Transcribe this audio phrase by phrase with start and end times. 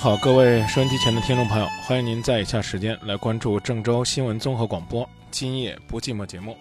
[0.00, 6.56] 好，各位收音机前的听众朋友，欢迎您在以下时间来关注郑州新闻综合广播《今夜不寂寞》节目。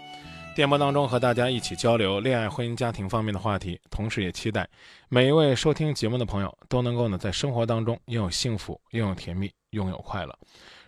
[0.53, 4.67] 电波当中和大家一起交流恋爱、婚姻、家庭方面的话题，同时也期待
[5.07, 10.37] 每一位收听节目的朋友都能够呢在生活当中拥有幸福、拥有甜蜜、拥有快乐。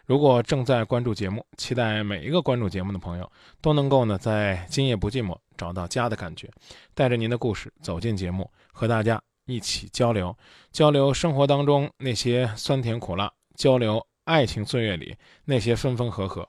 [0.06, 6.50] 如果正在关注节目，期待每一个关注节目的朋友都能够呢在今夜不寂寞找到家的感觉，
[6.94, 10.36] 带着您的故事走进节目，和大家一起交流，
[10.72, 16.48] 交流生活当中那些酸甜苦辣，交流爱情岁月里那些分分合合。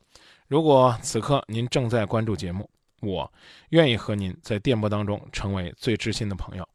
[0.48, 2.68] 如果此刻您正在关注节目，
[3.00, 3.32] 我
[3.70, 6.68] 愿意和您在电波当中成为最知心的朋友。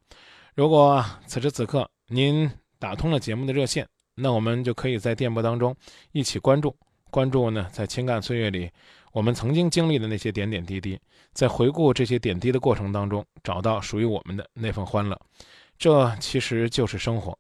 [0.55, 5.75] 如果此时此刻您打通了节目的热线，那我们就可以在电波当中
[6.11, 6.75] 一起关注，
[7.11, 8.69] 关注呢在情感岁月里
[9.11, 10.99] 我们曾经经历的那些点点滴滴，
[11.33, 15.19] 在回顾这些点滴的过程当中，找到属于我们的那份欢乐。
[15.77, 17.37] 这其实就是生活，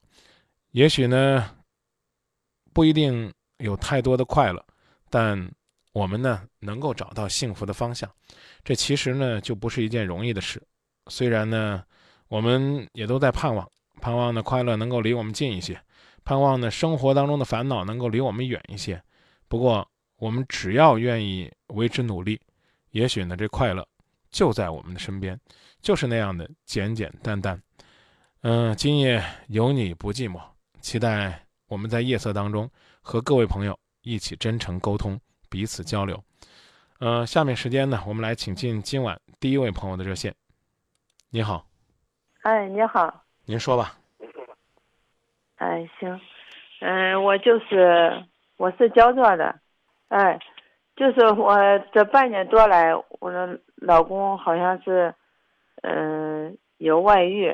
[0.71, 1.49] 也许呢
[2.71, 4.63] 不一定有太多的快乐，
[5.09, 5.51] 但
[5.91, 8.07] 我们呢能够找到幸福的方向，
[8.63, 10.61] 这其实呢就不是一件容易的事。
[11.07, 11.83] 虽然呢
[12.27, 13.67] 我们也都在盼望，
[13.99, 15.81] 盼望呢快乐能够离我们近一些，
[16.23, 19.01] 盼望呢生活当中的烦恼能够离我们远一些。
[19.47, 22.39] 不过我们只要愿意为之努力，
[22.91, 23.87] 也许呢这快乐
[24.29, 25.39] 就在我们的身边，
[25.81, 27.59] 就是那样的简简单单。
[28.49, 30.39] 嗯、今夜有你不寂寞，
[30.79, 31.37] 期待
[31.67, 32.71] 我们在夜色当中
[33.01, 35.19] 和各位朋友一起真诚沟通，
[35.49, 36.23] 彼此交流。
[37.01, 40.33] 呃，下面时间呢，我们来请进今晚第一位朋友的热线。
[41.29, 41.65] 你好，
[42.43, 43.97] 哎，你好，您说吧。
[45.57, 46.17] 哎，行，
[46.79, 48.25] 嗯，我就是
[48.55, 49.59] 我是焦作的，
[50.07, 50.39] 哎，
[50.95, 51.57] 就是我
[51.91, 55.13] 这半年多来，我的老公好像是，
[55.81, 57.53] 嗯、有外遇，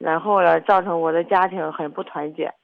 [0.00, 2.54] 然后呢，造成我的家庭很不团结，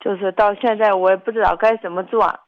[0.00, 2.38] 就是到现在我也不知道该怎么做，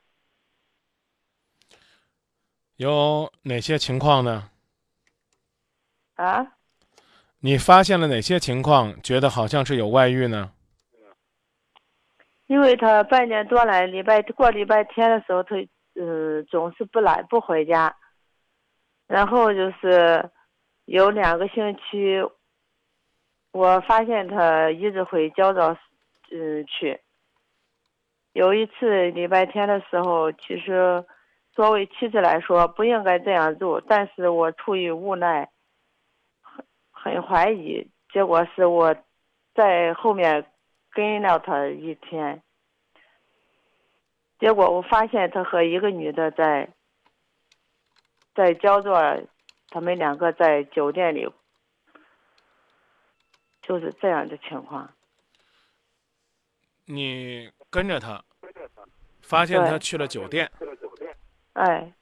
[2.77, 4.51] 有哪些情况呢？
[6.17, 6.53] 啊，
[7.41, 10.53] 你发现了哪些情况，觉得好像是有外遇呢？
[12.47, 15.57] 因为他半年多来，礼拜过礼拜天的时候，他
[15.95, 17.97] 嗯总是不来不回家，
[19.07, 20.31] 然后就是
[20.89, 22.19] 有两个星期，
[23.53, 25.77] 我发现他一直回焦躁
[26.31, 26.99] 嗯去。
[28.33, 31.05] 有一次礼拜天的时候，其实
[31.53, 35.51] 作为妻子来说不应该这样做，但是我出于无奈，
[36.41, 38.97] 很很怀疑，结果是我
[39.55, 40.45] 在后面。
[40.91, 42.43] 跟了他一天，
[44.41, 46.69] 结果我发现他和一个女的在
[48.35, 48.99] 在焦作，
[49.71, 51.29] 他们两个在酒店里，
[53.63, 54.91] 就是这样的情况。
[56.87, 58.25] 你跟着他，
[59.21, 60.51] 发现他对去了酒店，
[61.53, 61.93] 哎，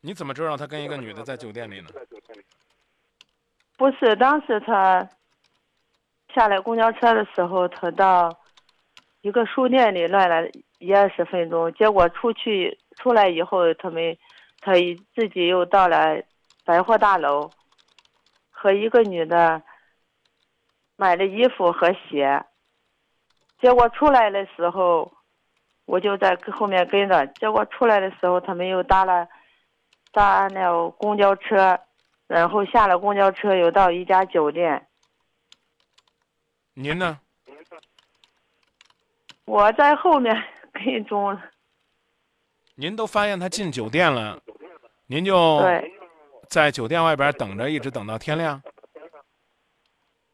[0.00, 1.88] 你怎么知道他跟一个女的在酒店里呢？
[3.76, 5.06] 不是，当时他
[6.34, 8.34] 下来公交车的时候，他到
[9.20, 14.16] 一个书店里乱了一二十分钟，结果出去出来以后，他们
[14.60, 16.22] 他一自己又到了
[16.64, 17.50] 百货大楼，
[18.50, 19.62] 和一个女的
[20.96, 22.44] 买了衣服和鞋，
[23.60, 25.12] 结果出来的时候，
[25.84, 29.28] 我就在后面跟着，结果出来的时候，他们又搭了
[30.10, 31.78] 搭了公交车。
[32.28, 34.86] 然后下了公交车，又到一家酒店。
[36.72, 37.20] 您呢？
[39.44, 40.34] 我在后面
[40.72, 41.38] 跟踪，
[42.74, 44.40] 您都发现他进酒店了，
[45.08, 45.92] 您就对，
[46.52, 48.60] 在酒店外边等着，一直等到天亮。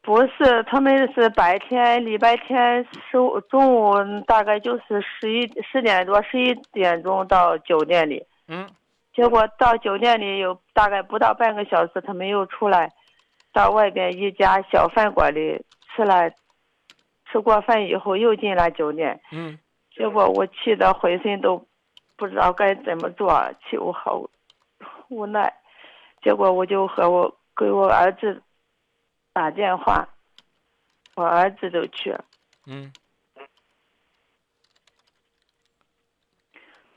[0.01, 3.93] 不是，他们是白天礼拜天十五中午
[4.27, 8.69] 大概就是十一十点多十一点钟到酒店里，嗯，
[9.13, 12.91] 结果到酒店里有大概不到半个小时，他们又出来，
[13.53, 15.63] 到外边一家小饭馆里
[15.95, 16.29] 吃了，
[17.31, 19.57] 吃过饭以后又进了酒店，嗯，
[19.95, 21.65] 结果我气得浑身都
[22.17, 23.31] 不知道该怎么做，
[23.69, 24.21] 气我好
[25.07, 25.53] 无奈。
[26.21, 28.41] 结果我就和我给我儿子
[29.33, 30.07] 打电话，
[31.15, 32.15] 我儿子都去。
[32.65, 32.91] 嗯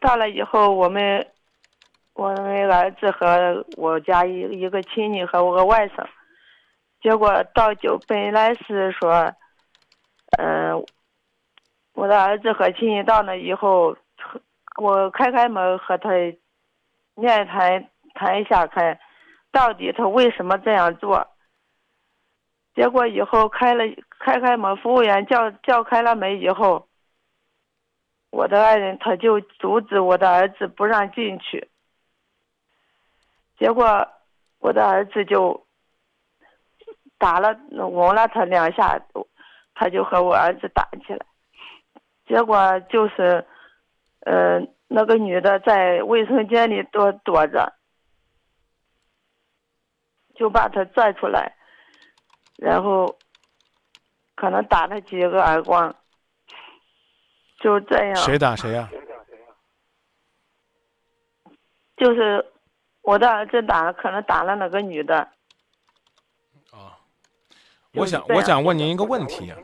[0.00, 1.24] 到了以后，我们
[2.14, 6.04] 我们儿子和我家一一个亲戚和我个外甥，
[7.00, 9.32] 结果到酒本来是说，
[10.38, 10.84] 嗯、
[11.94, 13.96] 我的儿子和亲戚到那以后，
[14.76, 16.10] 我开开门和他
[17.14, 18.98] 面谈谈一下，看
[19.52, 21.28] 到底他为什么这样做。
[22.74, 23.84] 结果以后开了
[24.18, 26.88] 开开门，服务员叫叫开了门以后，
[28.30, 31.68] 我的爱人他就阻止我的儿子不让进去。
[33.58, 34.08] 结果
[34.58, 35.66] 我的儿子就
[37.18, 38.98] 打了吻了他两下，
[39.74, 41.26] 他就和我儿子打起来。
[42.26, 43.44] 结果就是，
[44.20, 47.72] 呃，那个女的在卫生间里躲躲着，
[50.34, 51.54] 就把他拽出来，
[52.56, 53.16] 然后
[54.34, 55.94] 可能打了几个耳光，
[57.60, 58.16] 就这样。
[58.16, 58.90] 谁打谁呀、
[61.96, 62.44] 就是
[63.02, 65.18] 我的儿子打了，可能打了那个女的。
[66.70, 66.98] 啊？
[67.92, 69.58] 就是我想我想问您一个问题啊，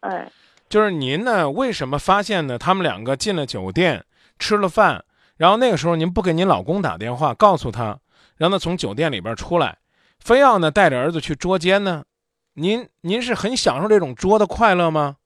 [0.00, 0.32] 哎，
[0.68, 4.06] 就是您呢为什么发现呢他们两个进了酒店
[4.38, 5.04] 吃了饭，
[5.36, 8.00] 然后那个时候您不给您老公打电话告诉他，
[8.38, 9.78] 让他从酒店里边出来，
[10.24, 12.04] 非要呢带着儿子去捉奸呢？
[12.54, 15.16] 您您是很享受这种捉的快乐吗？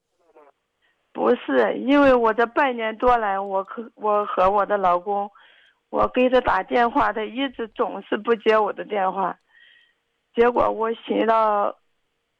[1.12, 5.30] 不是，因为我这半年多来，我和我和我的老公，
[5.90, 9.36] 我给他打电话，他一直总是不接我的电话。
[10.34, 11.74] 结果我寻到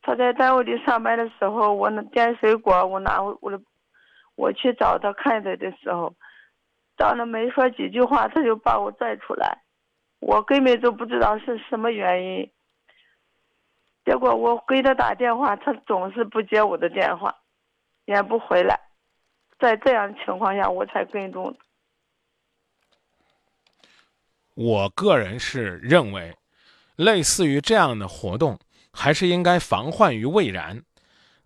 [0.03, 3.61] 他在单位里上班的时候，我那点水果，我拿我的
[4.35, 6.15] 我去找他看他的时候，
[6.97, 9.59] 到那没说几句话，他就把我拽出来，
[10.27, 12.51] 我根本就不知道是什么原因。
[14.05, 17.33] 结果我给他打电话，他总是不接我的电话。
[18.07, 18.79] 也不回来，
[19.59, 21.57] 在这样情况下，我才跟踪。
[24.55, 26.37] 我个人是认为，
[26.97, 28.59] 类似于这样的活动，
[28.93, 30.83] 还是应该防患于未然。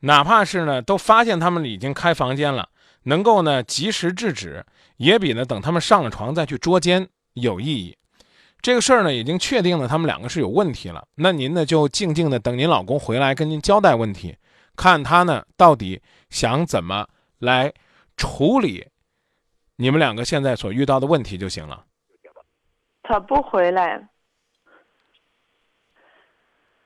[0.00, 2.68] 哪怕是呢，都发现他们已经开房间了，
[3.04, 4.64] 能够呢及时制止，
[4.96, 7.96] 也比呢等他们上了床再去捉奸有意义。
[8.62, 11.06] 这个事儿呢，已经确定了他们两个是有问题了。
[11.14, 14.36] 那您呢，就静静的等您老公回来跟您交代问题，
[14.76, 17.06] 看他呢到底想怎么
[17.38, 17.72] 来
[18.16, 18.86] 处理
[19.76, 21.84] 你们两个现在所遇到的问题就行了。
[23.02, 24.08] 他不回来。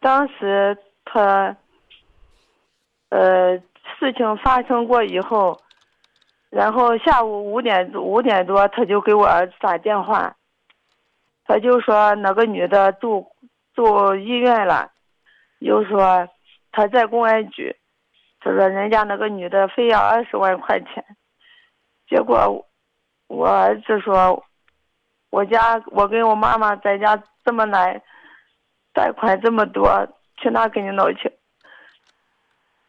[0.01, 1.57] 当时他，
[3.09, 3.57] 呃，
[3.99, 5.61] 事情发生过以后，
[6.51, 10.37] 然后下午五点五点多，他就给我儿子打电话，
[11.45, 13.27] 他就说那个女的住
[13.75, 14.91] 住医院了，
[15.59, 16.29] 又说
[16.73, 17.77] 他在公安局，
[18.41, 21.05] 他说人家那个女的非要二十万块钱，
[22.09, 22.67] 结果
[23.29, 24.45] 我儿子说。
[25.31, 28.01] 我家我跟我妈妈在家这么难，
[28.93, 29.91] 贷款这么多，
[30.37, 31.29] 去哪给你弄去？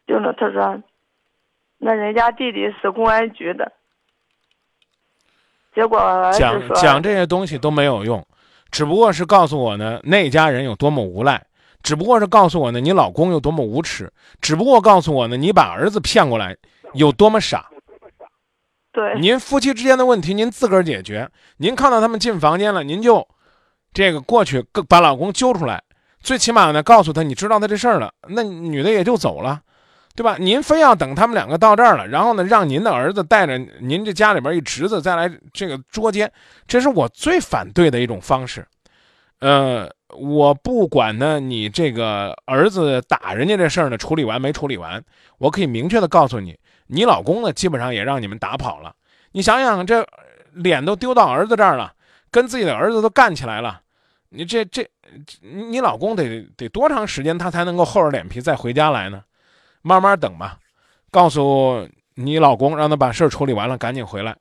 [0.06, 0.80] 就那他说，
[1.78, 3.72] 那人家弟弟是公安局的，
[5.74, 5.98] 结果
[6.34, 8.24] 讲，讲这些东西都没有用，
[8.76, 11.42] 只不过是告诉我呢，那家人有多么无赖，
[11.82, 16.54] 只不过是告诉我呢，你老公有多么无耻，只不过告诉我呢，你把儿子骗过来
[16.92, 17.70] 有多么傻。
[18.92, 21.26] 对您夫妻之间的问题，您自个儿解决。
[21.56, 23.26] 您看到他们进房间了，您就
[23.94, 25.82] 这个过去把老公揪出来，
[26.20, 29.62] 最起码呢，告诉他你知道他这事儿了，那女的也就走了，
[30.16, 30.36] 对吧？
[30.40, 36.32] 您非要等他们两个到这儿了，然后呢，让您的儿子带着您这家里边一侄子再来这个捉奸，
[36.66, 38.66] 这是我最反对的一种方式。
[39.40, 39.86] 呃，
[40.18, 45.04] 我不管呢，你这个儿子打人家这事儿呢处理完没处理完，
[45.36, 48.94] 我可以明确的告诉你，你老公呢基本上也让你们打跑了。
[49.32, 50.02] 你想想，这
[50.54, 51.92] 脸都丢到儿子这儿了，
[52.30, 53.82] 跟自己的儿子都干起来了，
[54.30, 54.88] 你这这，
[55.42, 59.22] 你你老公得得多长时间他才能够厚着脸皮再回家来呢？
[59.86, 60.58] 慢慢等吧，
[61.12, 64.36] 告诉你老公，让他把事儿处理完了，赶紧回来。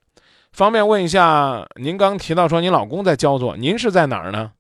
[0.52, 4.54] 方便问一下，您刚提到说您老公在焦作，您是在哪儿呢？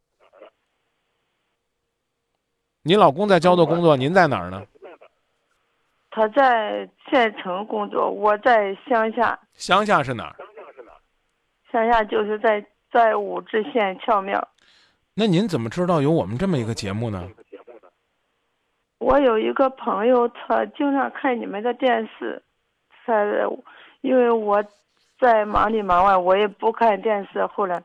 [2.83, 4.61] 您老公在焦作工作，您在哪儿呢？
[6.11, 10.35] 他在县城工作，我在乡下，乡下是哪儿？
[11.71, 14.47] 乡下就是在在武陟县翘庙。
[15.15, 17.27] 那您怎么知道有我们这么一个节目呢？
[19.05, 22.41] 我有一个朋友，他经常看你们的电视，
[23.05, 23.13] 他
[24.01, 24.65] 因为我
[25.19, 27.45] 在忙里忙外，我也不看电视。
[27.45, 27.79] 后来，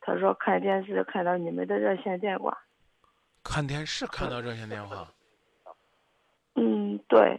[0.00, 2.58] 他说看电视看到你们的热线电话。
[3.44, 5.06] 看电视看到热线电话，
[6.56, 7.38] 嗯，对，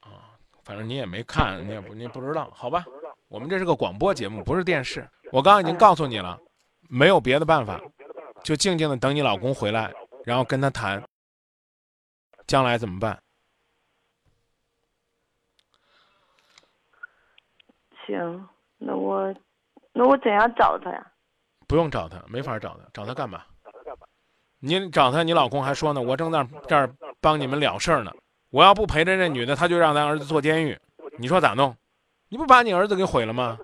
[0.00, 0.32] 啊，
[0.64, 2.86] 反正你也没看，你也不你也不知道，好吧？
[3.28, 5.06] 我们这是个广播节目，不是电视。
[5.30, 6.40] 我刚刚已经告诉你了，
[6.88, 7.78] 没有别的办法，
[8.42, 9.92] 就静静的等你老公回来，
[10.24, 11.02] 然后跟他谈，
[12.46, 13.18] 将来怎么办？
[18.06, 19.34] 行，那我
[19.92, 21.06] 那我怎样找他呀？
[21.68, 23.44] 不用找他，没法找他，找他干嘛？
[23.64, 24.06] 找他干嘛
[24.58, 28.12] 你找他，你老公还说呢，我正在这儿帮你们了事儿呢。
[28.50, 30.78] 我要不陪着这女的，他就让咱儿子坐监狱。
[31.18, 31.74] 你说咋弄？
[32.28, 33.58] 你不把你儿子给毁了吗？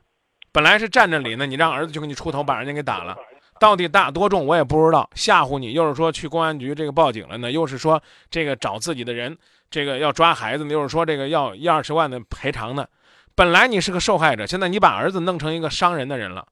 [0.51, 3.17] 本来是站着理呢，你让儿子就给你出头，把人家给打了。
[3.61, 9.37] 到底大多重我也不知道，吓唬你，又是说去公安局这个报警了呢，又是说这个找自己的人，
[9.71, 12.87] 这个要抓孩子呢，又是说这个要一二十万的赔偿呢。
[13.35, 16.47] 本来你是个受害者，现在你把儿子弄成一个伤人的人了。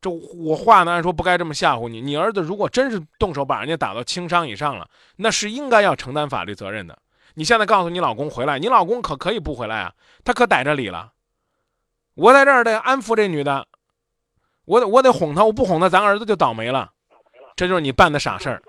[0.00, 2.00] 这我话呢，按说不该这么吓唬你。
[2.00, 6.98] 你儿子如果真是动手把人家打到轻伤以上了，那是应该要承担法律责任的。
[7.34, 9.92] 你现在告诉你老公回来，你老公可可以不回来啊？
[10.24, 11.12] 他可逮着理了。
[12.14, 13.66] 我在这儿得安抚这女的，
[14.64, 16.92] 我得我得哄他，我不哄他，咱儿子就倒霉了。
[17.56, 18.62] 这就是你办的傻事儿。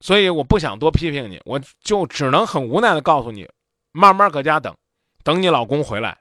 [0.00, 3.48] 所以我不想多批评你，我就只能很无奈的告诉你，
[3.92, 4.76] 慢慢搁家等，
[5.22, 6.18] 等你老公回来。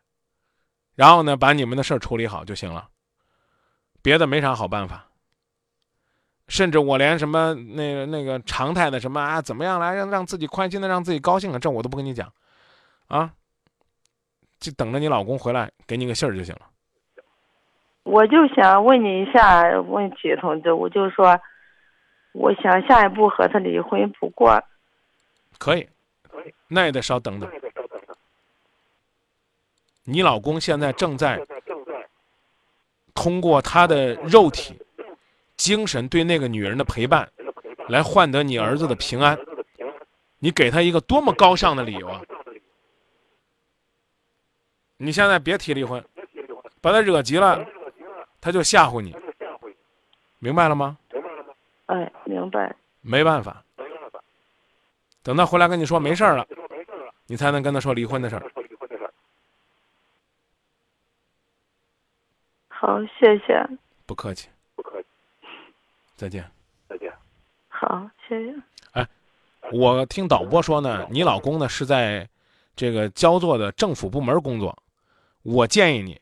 [0.95, 2.89] 然后呢，把你们的事儿处理好就行了，
[4.01, 5.07] 别的没啥好办法。
[6.47, 12.31] 甚至我连什么那个那个常态的什么啊，怎么样来让让自己宽心的，让自己高兴的，这我都不跟你讲，
[13.07, 13.33] 啊，
[14.61, 16.61] 就等着你老公回来给你个信儿就行了。
[18.03, 21.39] 我就想问你一下问题，同志，我就说，
[22.31, 24.63] 我想下一步和他离婚，不过，
[25.57, 25.87] 可以，
[26.67, 27.49] 那也得稍等等。
[30.03, 31.39] 你老公现在正在
[33.13, 34.79] 通过他的肉体、
[35.55, 37.29] 精神对那个女人的陪伴，
[37.87, 39.37] 来换得你儿子的平安。
[40.39, 42.21] 你给他一个多么高尚的理由啊！
[45.03, 46.03] 你现在别提离婚，
[46.79, 47.65] 把他惹急了，
[48.39, 49.15] 他就吓唬你，
[50.37, 50.95] 明白了吗？
[51.87, 52.75] 哎，明白。
[53.01, 53.63] 没办法，
[55.23, 56.47] 等他回来跟你说没事儿了，
[57.25, 58.51] 你才能跟他说离婚的事儿。
[62.67, 63.67] 好，谢谢。
[64.05, 65.07] 不客气，不客气。
[66.15, 66.47] 再见，
[66.87, 67.11] 再见。
[67.69, 68.53] 好，谢谢。
[68.91, 69.07] 哎，
[69.71, 72.29] 我听导播说呢，你老公呢是在
[72.75, 74.77] 这个焦作的政府部门工作。
[75.43, 76.19] 我建议你，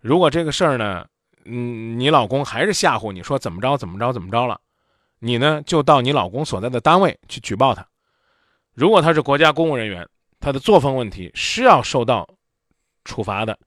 [0.00, 1.06] 如果这个事儿呢，
[1.44, 4.60] 嗯，你老公还是吓唬你说怎么着怎么着怎么着了，
[5.18, 7.86] 你呢就到你老公所在的单位去举报他。
[8.74, 10.08] 如果他是国家公务人员，
[10.40, 12.28] 他的作风问题是要受到
[13.04, 13.58] 处罚的。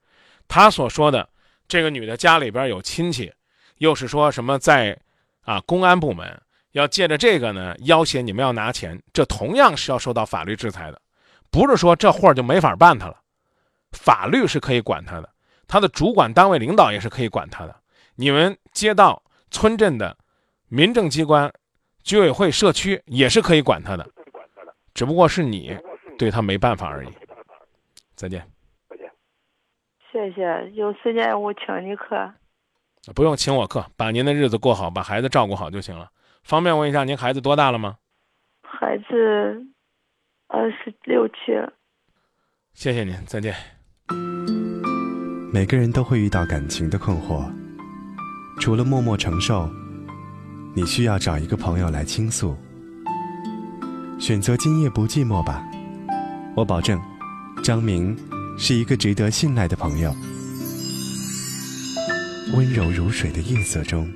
[0.48, 1.30] 他所说的。
[1.68, 3.34] 这个女的家里边有亲戚，
[3.80, 4.96] 又是说什么在，
[5.42, 6.40] 啊，公安部门
[6.74, 11.02] 要借着这个呢要挟你们要拿钱，这同样是要受到法律制裁的，
[11.50, 13.20] 不是说这货就没法办他了，
[13.96, 15.30] 法律是可以管他的，
[15.68, 17.76] 他的主管单位领导也是可以管他的，
[18.16, 20.16] 你们街道、村镇的
[20.68, 21.52] 民政机关、
[22.04, 24.06] 居委会、社区也是可以管他的，
[24.94, 25.76] 只不过是你
[26.18, 27.10] 对他没办法而已。
[28.16, 28.46] 再见。
[28.90, 29.12] 再见
[30.12, 32.34] 谢谢，有时间我请你客。
[33.14, 36.10] 不用请我客，把您的日子过好，把孩子照顾好就行了。
[36.44, 37.98] 方便问一下，您孩子多大了吗？
[38.62, 39.66] 孩子
[40.48, 41.36] 二十六七。
[42.74, 43.75] 谢谢您，再见。
[45.52, 47.46] 每个人都会遇到感情的困惑，
[48.60, 49.70] 除了默默承受，
[50.74, 52.56] 你需要找一个朋友来倾诉。
[54.20, 55.64] 选择今夜不寂寞吧，
[56.56, 57.00] 我保证，
[57.64, 58.18] 张明。
[58.58, 60.16] 是一个值得信赖的朋友。
[62.54, 64.10] 温柔如水的夜色中，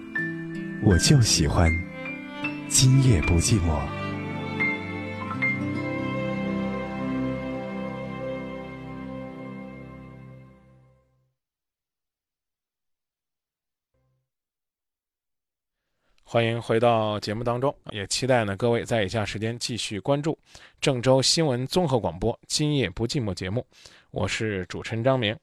[0.82, 1.70] 我就喜欢
[2.70, 3.99] 今夜不寂寞。
[16.32, 20.38] 欢迎回到节目当中，也期待呢各位在以下时间继续关注
[20.80, 23.66] 郑州新闻综合广播《今夜不寂寞》节目。
[24.12, 25.36] 我是主持人张明，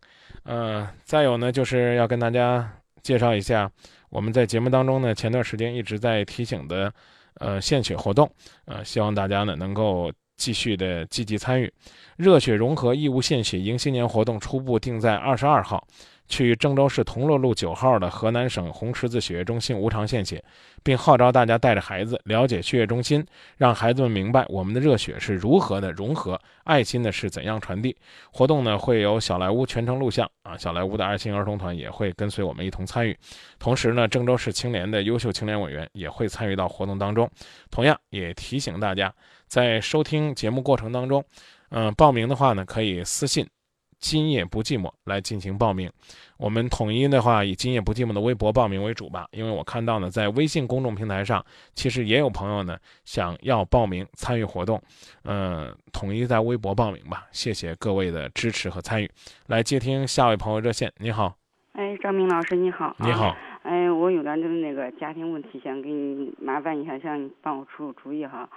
[0.45, 3.69] 呃，再有呢，就是要跟大家介绍一下
[4.11, 6.95] 我们在节目当中呢，前段时间一直在提醒的，
[7.41, 8.31] 呃，献血活动，
[8.67, 11.73] 呃，希望大家呢能够继续的积极参与。
[12.17, 15.85] 热血融合义务献血迎新年活动初步定在二十二号，
[16.29, 20.43] 去郑州市同乐路九号的河南省红十字血液中心无偿献血，
[20.83, 23.25] 并号召大家带着孩子了解血液中心，
[23.57, 27.97] 让孩子们明白我们的热血是如何的融合，爱心呢是怎样传递。
[28.31, 33.17] 活动呢会有小莱坞全程录像啊，小莱坞的爱心儿童团也会跟随我们一同参与。
[33.59, 37.31] 同时呢，郑州市青联的优秀青年委员也会参与到活动当中。
[37.71, 39.13] 同样也提醒大家，
[39.47, 41.25] 在收听节目过程当中。
[41.71, 43.45] 嗯，报名的话呢，可以私信
[43.99, 45.91] “今夜不寂寞”来进行报名。
[46.37, 54.81] 我们统一的话以“今夜不寂寞”的微博报名为主吧，因为我看到呢，在微信公众平台上，其实也有朋友呢想要报名参与活动。
[55.25, 57.27] 嗯，统一在微博报名吧。
[57.33, 59.11] 谢谢各位的支持和参与。
[59.47, 61.35] 来接听下位朋友热线，你好。
[61.73, 62.95] 哎，张明老师你好。
[62.99, 63.37] 你好。
[63.63, 68.49] 哎，我有点那个家庭问题，想给你麻烦一下，想你帮我出出主意哈。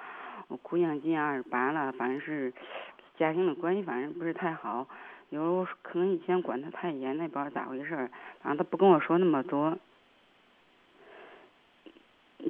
[0.50, 2.53] 我姑娘今年二十八了，反正是。
[3.17, 4.88] 家庭的关系反正不是太好，
[5.29, 8.09] 有时候可能以前管他太严，那不知道咋回事儿。
[8.41, 9.77] 反正他不跟我说那么多，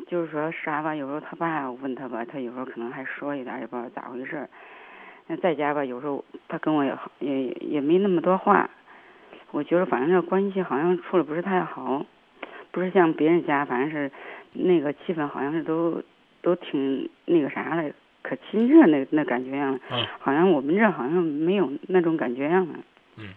[0.08, 4.50] 就是说啥吧，有时候他爸问他吧，他有时候可能还说一点，也不知道咋回事儿。
[5.28, 8.70] 那在家吧，有时候他跟我也也也没那么多话。
[9.52, 12.06] 我觉得反正这关系好像处的不是太好，
[12.72, 14.12] 不是像别人家，反正是
[14.54, 16.02] 那个气氛好像是都
[16.42, 17.92] 都挺那个啥的。
[18.22, 22.74] 可亲热那那感觉样，嗯，好像我们这好像没有那种感觉样了，
[23.18, 23.30] 嗯，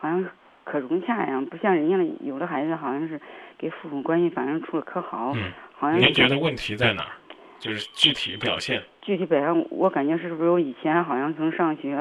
[0.00, 0.24] 好像
[0.64, 3.20] 可融洽一样，不像人家有的孩子好像是
[3.58, 7.08] 跟父母关系反正处的可好，嗯，好像您觉得问题在哪儿？
[7.58, 8.82] 就是具体表现。
[9.00, 11.96] 具体表现，我感觉是不是我以前好像从上学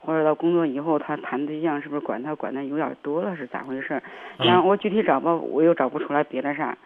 [0.00, 4.02] 或者到工作以后，他谈对象是不是管他管的有点多了，是咋回事？
[4.38, 6.76] 然后我具体找吧，我又找不出来别的啥。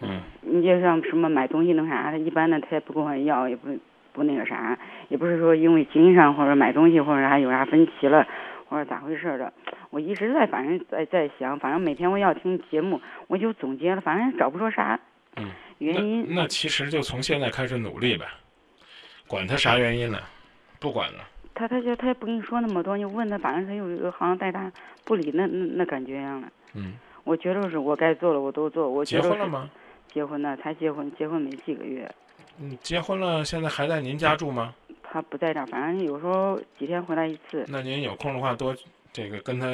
[0.00, 3.68] 嗯，你就像什么买东西那啥的，一般的他也不跟我要，也不
[4.12, 4.78] 不那个啥，
[5.08, 8.26] 也不是说因为经济上或者买东西或者啥有啥分歧了，
[8.68, 9.52] 或者咋回事的。
[9.90, 14.98] 我一直在反正在在想，反正每天我要听节目，我就总结了，反正找不出啥
[15.78, 16.34] 原因。
[16.34, 18.24] 那其实就从现在开始努力呗，
[19.26, 20.20] 管他啥原因了，
[20.78, 21.18] 不管了。
[21.52, 24.72] 他他就他也不跟你说那么多，你问他，反正他又好像带他
[25.04, 26.48] 不理那那那感觉样了。
[26.74, 29.68] 嗯，我觉得是我该做的我都做，我结婚了吗？
[30.12, 32.10] 结婚了，才结婚，结婚没几个月。
[32.58, 34.74] 嗯，结婚了，现在还在您家住吗？
[35.02, 37.64] 他不在这儿，反正有时候几天回来一次。
[37.68, 38.74] 那您有空的话，多
[39.12, 39.66] 这个跟他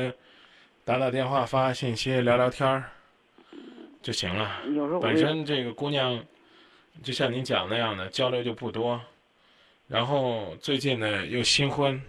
[0.85, 2.85] 打打电话、发信息、聊聊天儿
[4.01, 4.62] 就行了。
[4.75, 6.22] 有时候本身这个姑娘，
[7.03, 9.01] 就像您讲那样的交流就不多，
[9.88, 12.01] 然后最近呢又新婚，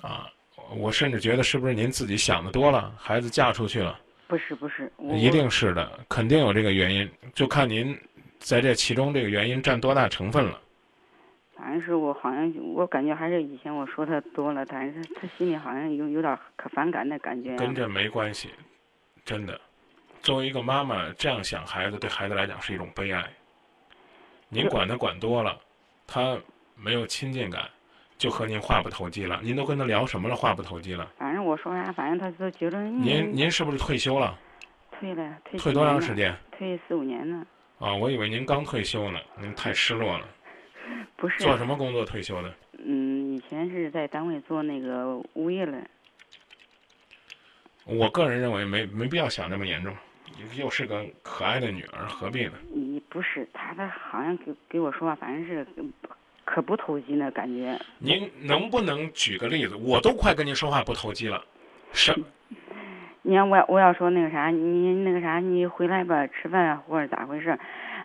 [0.00, 0.30] 啊，
[0.76, 3.98] 我甚至觉得是不是您自己想的多了，孩子嫁出去了。
[4.26, 7.96] 不是不是，一定是的，肯定有这个原因，就看您
[8.38, 10.60] 在这其中这个原因占多大成分了。
[11.56, 17.56] 反正是我好像我感觉还是以前我说他多了，但是他心里好像有有点可反感的感觉。
[17.56, 18.50] 跟这没关系，
[19.24, 19.60] 真的。
[20.20, 23.24] 作为一个妈妈这样想孩子，对孩子来讲是一种悲哀。
[24.48, 25.58] 您管他管多了，
[26.06, 26.36] 他
[26.74, 27.62] 没有亲近感。
[28.18, 30.34] 就和您话不投机了，您都跟他聊什么了？
[30.34, 31.06] 话不投机了。
[31.18, 32.82] 反正我说啥，反正他都觉得。
[32.82, 34.38] 您您是不是退休了？
[34.90, 35.58] 退了，退。
[35.58, 36.36] 退多长时间？
[36.52, 37.46] 退四五年了。
[37.78, 40.28] 啊，我以为您刚退休呢，您太失落了。
[41.16, 41.38] 不是。
[41.38, 42.54] 做什么工作退休的？
[42.84, 45.82] 嗯，以前是在单位做那个物业的。
[47.86, 49.96] 我个人认为没没必要想那么严重，
[50.58, 52.52] 又是个可爱的女儿，何必呢？
[52.70, 55.66] 你不是他，他好像给给我说话，反正是。
[56.46, 57.78] 可不投机呢，感觉。
[57.98, 59.76] 您能不能举个例子？
[59.76, 61.44] 我都快跟您说话不投机了，
[61.92, 62.14] 什？
[63.22, 67.50] 你看我我要说那个啥，你那个啥，你回来吧，吃饭啊，或者咋回事？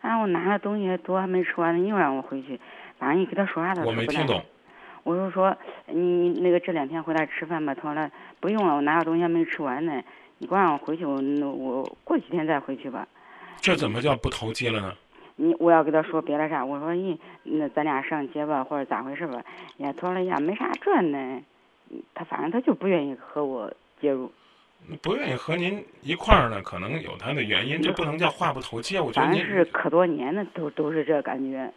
[0.01, 2.60] 啊，我拿了东西多还没吃完呢，你又让我回去，
[2.97, 4.43] 反正你跟他说啥他我没听懂。
[5.04, 10.01] 我就说你那个这两天回来吃饭吧，他说了不用了，我拿了东西还没吃完呢，
[10.39, 11.21] 你光让我回去，我
[11.54, 13.08] 我过几天再回去吧。
[13.60, 14.93] 这怎么叫不投机了呢？
[15.36, 19.44] 你我要跟他说别的啥，我说你那咱俩上街吧，或者咋回事吧？
[19.78, 21.41] 也，他说了呀，没啥转呢。
[22.13, 24.32] 他反正他就不愿意和我介入。
[25.02, 28.98] 不愿意和您一块儿呢，可能有他的原因，这不能叫话不投机。
[28.98, 31.72] 我觉得反正是可多年的，都都是这感觉。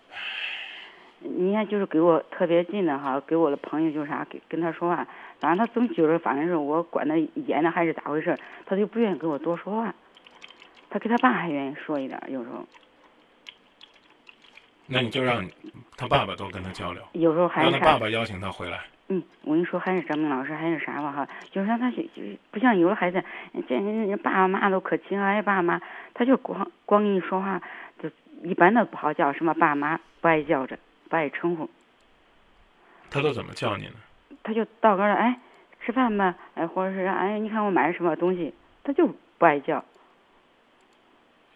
[1.21, 5.07] 你看，就是给我特别近的哈，给我的朋友就啥，跟跟他说话，
[5.41, 8.39] 反正他总觉得反正是我管的严呢，还是咋回事？
[8.67, 9.95] 他就不愿意跟我多说话。
[10.91, 12.65] 他跟他爸还愿意说一点，有时候。
[14.87, 15.45] 那你就让
[15.97, 18.81] 他爸爸多跟他交流，有时候还让他爸爸邀请他回来。
[19.09, 22.03] 嗯，我跟你说，还是张明老师，还是啥吧哈，就是让他就
[22.51, 23.23] 不像有的孩子，
[23.69, 25.81] 这人爸爸妈妈都可亲了，哎，爸爸妈，
[26.15, 27.61] 他就光光跟你说话，
[28.03, 28.11] 就
[28.43, 30.79] 一般的不好叫，什么爸妈不爱叫着，
[31.11, 31.69] 不爱称呼。
[33.11, 33.95] 他都怎么叫你呢？
[34.43, 35.39] 他就到个了，哎，
[35.85, 39.07] 吃饭吧，哎，或者是哎，你看我买了什么东西，他就
[39.39, 39.85] 不爱叫。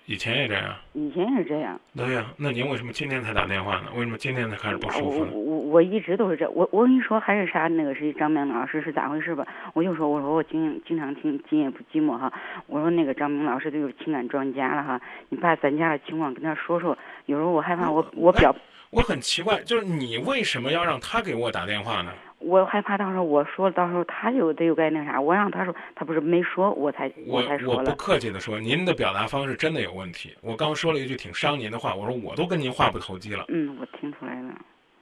[0.09, 1.79] 以前也这样，以前也是这样。
[1.95, 3.89] 对呀，那您为什么今天才打电话呢？
[3.95, 5.33] 为什么今天才开始不舒服我呢？
[5.35, 9.47] 我我一直都是这，我我跟你说还是啥那个谁张明老师是咋回事吧？
[9.75, 12.33] 我就说我说我经经常听今夜不寂寞哈，
[12.69, 18.57] 我说那个张明老师都有情感专家了哈，你把咱家的情况跟他说说，有时候我害怕我我表
[18.89, 22.11] 我很奇怪，就是你为什么要让他给我打电话呢？
[22.39, 30.35] 我害怕到时候我说到时候他就得又该那啥，我让他说他不是没说我才我才说我不，客气的说，您的表达方式真的有问题。
[30.41, 34.55] 我刚说了一句挺伤您的话，我说我都跟您话不投机了，嗯，我听出来了，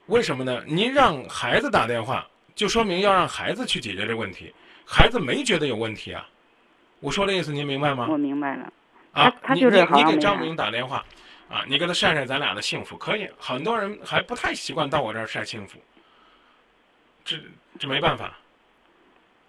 [0.07, 0.63] 为什么呢？
[0.67, 4.51] 您让孩子打电话，就说明要让孩子去解决这个问题，
[4.85, 6.27] 孩子没觉得有问题啊。
[6.99, 8.07] 我说的意思您明白吗？
[8.09, 8.63] 我明白了，
[9.11, 11.05] 啊，他他就是你给张明打电话，
[11.47, 13.29] 啊，你给他晒晒咱俩的幸福，可以。
[13.37, 15.77] 很多人还不太习惯到我这儿晒幸福，
[17.27, 17.35] 这
[17.77, 18.31] 这没办法，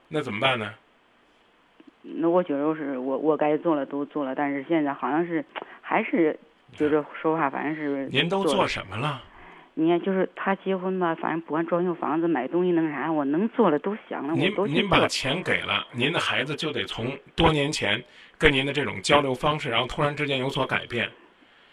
[0.08, 0.74] 那怎么办呢？
[2.02, 5.44] 那我觉得是我我该做了都做了，但是现在好像是
[5.80, 6.36] 还是
[6.72, 9.22] 觉着说话反正是您都做什么了？
[9.74, 15.06] 你看，就是他结婚吧，反正不管装修房子、买东西那个啥，我能做的都想了，您把。
[15.06, 18.02] 钱给了，您的孩子就得从多年前
[18.36, 21.08] 跟您的这种交流方式，然后突然之间有所改变。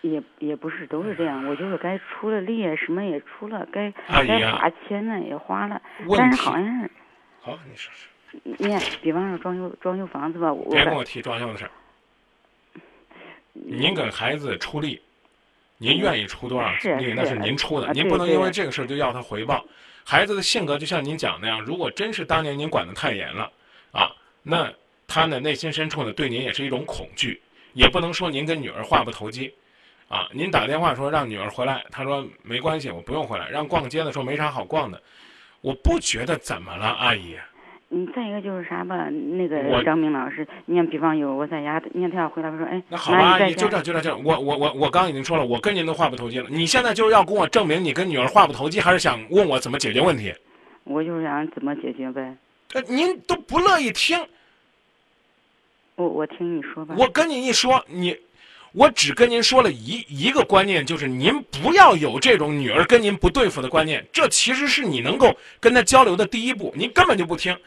[0.06, 6.92] 也也不是都是这样，我就是该出了力，什么也出了，该该阿姨啊花钱呢也花了，问但是好像是，
[7.42, 11.72] 好，你说说，你看，比方说装修装修房子吧，我别跟我提装修的事儿。
[13.54, 15.02] 您给孩子出力，
[15.78, 19.66] 您愿意出多少力那是您出的，您不能因为这个事儿就要他回报。
[20.04, 23.52] 孩子的性格就像您讲那样，如果真是当年您管得太严了
[23.92, 24.12] 啊，
[24.44, 24.72] 那
[25.08, 27.42] 他呢内心深处呢对您也是一种恐惧，
[27.74, 29.52] 也不能说您跟女儿话不投机。
[30.08, 33.50] 啊，您打电话说让女儿回来，她说没关系，我不用回来。
[33.50, 35.02] 让逛街的说没啥好逛的，
[35.62, 37.36] 我不觉得怎么了，阿姨。
[37.90, 46.48] 嗯，再一个就是啥吧，那个张明老师，你看，比方有我在家，你看他要回来，我说，哎，那好吧，阿姨，就这就这就这，我我我我刚已经说了，我跟您都话不投机了。
[46.50, 50.34] 你现在就是要跟我证明你跟女儿话不投机，还是想问我怎么解决问题？
[50.84, 52.36] 我就是想怎么解决呗。
[52.74, 54.20] 呃您都不乐意听，
[55.96, 56.96] 我我听你说吧。
[56.98, 58.18] 我跟你一说，你，
[58.76, 66.74] 我只跟您说了一一个观念，就是您不要有这种女儿跟您不对付的观念，这其实是你能够跟她交流的第一步。
[66.76, 67.58] 您根本就不听，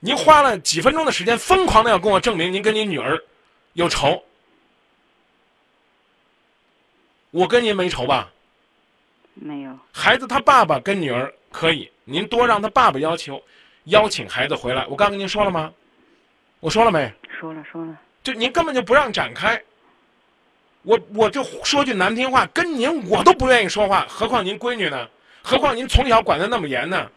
[0.00, 3.18] 您花了几分钟的时间，疯狂的要跟我证明您跟您女儿
[3.72, 4.22] 有仇。
[7.30, 8.30] 我跟您没仇吧？
[9.34, 13.42] 没有，孩子他爸爸跟女儿可以，您多让他爸爸要求，
[13.84, 14.86] 邀请孩子回来。
[14.86, 15.72] 我刚跟您说了吗？
[16.60, 17.10] 我说了没？
[17.40, 19.62] 说了说了，就您根本就不让展开。
[20.88, 25.06] 我我就说句难听话，跟您我都不愿意说话，何况您闺女呢？
[25.42, 27.10] 何况您从小管得那么严呢？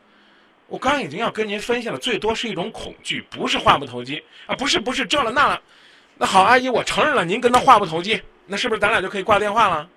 [0.68, 5.62] 我刚已经要跟您分析了，最多是一种恐惧，不是话不投机啊，不是不是这了那了。
[6.18, 9.88] 那好，阿姨，我承认了，您跟他话不投机，那是不是咱俩就可以挂电话了？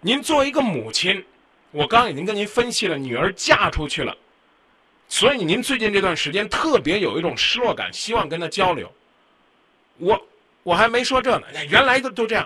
[0.00, 1.22] 您作为一个母亲，
[1.70, 4.16] 我刚刚已经跟您分析了，女儿嫁出去了，
[5.06, 8.90] 所以您最近这段时间特别有一种失落感，希望跟她交流。
[9.98, 10.26] 我
[10.66, 12.44] 我还没说这呢，原来都都这样。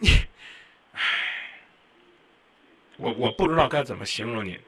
[0.00, 0.08] 你，
[0.92, 1.00] 唉，
[2.96, 4.58] 我我不知道该怎么形容您，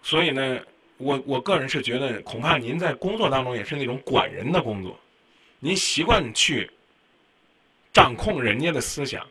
[0.00, 0.60] 所以呢，
[0.96, 4.96] 我我个人是觉得，恐怕您在工作当中也是那种管人的工作，
[5.58, 6.70] 您习惯去
[7.92, 9.26] 掌控人家的思想，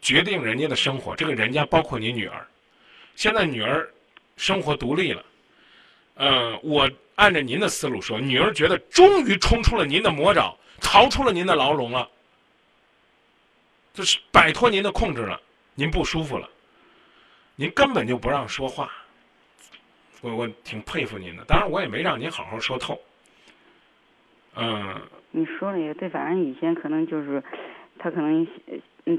[0.00, 2.46] 决定人家的生活，这个人家包括你女儿。
[3.16, 3.92] 现在女儿
[4.36, 5.24] 生活独立了，
[6.14, 12.08] 呃，我按照您的思路说，女儿觉得终于冲出了您的魔爪，逃出了您的牢笼了，
[13.92, 15.40] 就是摆脱您的控制了，
[15.74, 16.48] 您不舒服了，
[17.56, 18.90] 您根本就不让说话。
[20.20, 22.98] 我我挺佩服您的，当然我也没让您好好说透。
[24.56, 25.00] 嗯，
[25.32, 27.42] 你说了也对，反正以前可能就是，
[27.98, 28.46] 他可能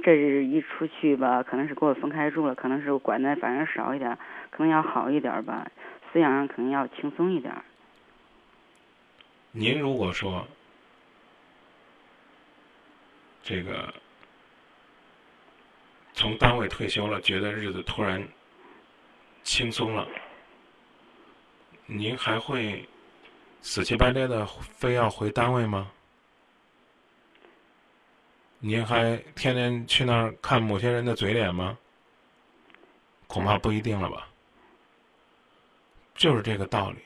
[0.02, 4.18] 这是一出去吧，可能是跟我分开住了，可能是管的反正少一点，
[4.50, 5.70] 可能要好一点吧，
[6.16, 7.54] 思想上可能要轻松一点。
[9.52, 10.48] 您如果说
[13.44, 13.94] 这个
[16.14, 18.26] 从单位退休了，觉得日子突然
[19.44, 20.08] 轻松了，
[21.86, 22.88] 您还会
[23.62, 25.92] 死乞白赖的非要回单位吗？
[28.60, 31.78] 您还天天去那儿看某些人的嘴脸吗？
[33.28, 34.30] 恐怕不一定了吧。
[36.16, 36.98] 就是这个道理。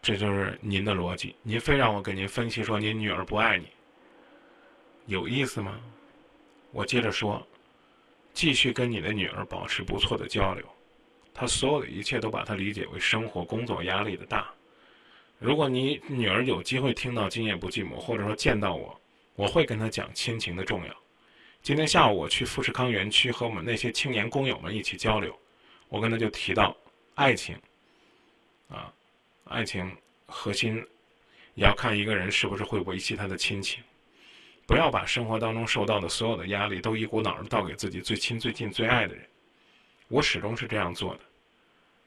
[0.00, 3.66] 这就是您的逻辑，您非让我给您分析说您女儿不爱你，
[5.06, 5.78] 有意思吗？
[6.70, 7.46] 我接着说，
[8.32, 10.64] 继续跟你的女儿保持不错的交流，
[11.34, 14.48] 她所有的一切都把它理解为生活工作压力的大。
[15.38, 18.98] 如果你女儿有机会听到《今夜不寂寞》，或者说见到我，
[19.34, 20.96] 我会跟她讲亲情的重要。
[21.68, 25.38] 今天下午我去富士康园区和我们那些青年工友们一起交流，
[25.90, 26.74] 我跟他就提到
[27.14, 27.54] 爱情，
[28.70, 28.90] 啊，
[29.44, 30.82] 爱情核心
[31.52, 33.84] 也要看一个人是不是会维系他的亲情，
[34.66, 39.28] 不要把生活当中受到的所有的压力都一股脑儿倒给自己最亲最近最爱的人。
[40.08, 41.20] 我始终是这样做的，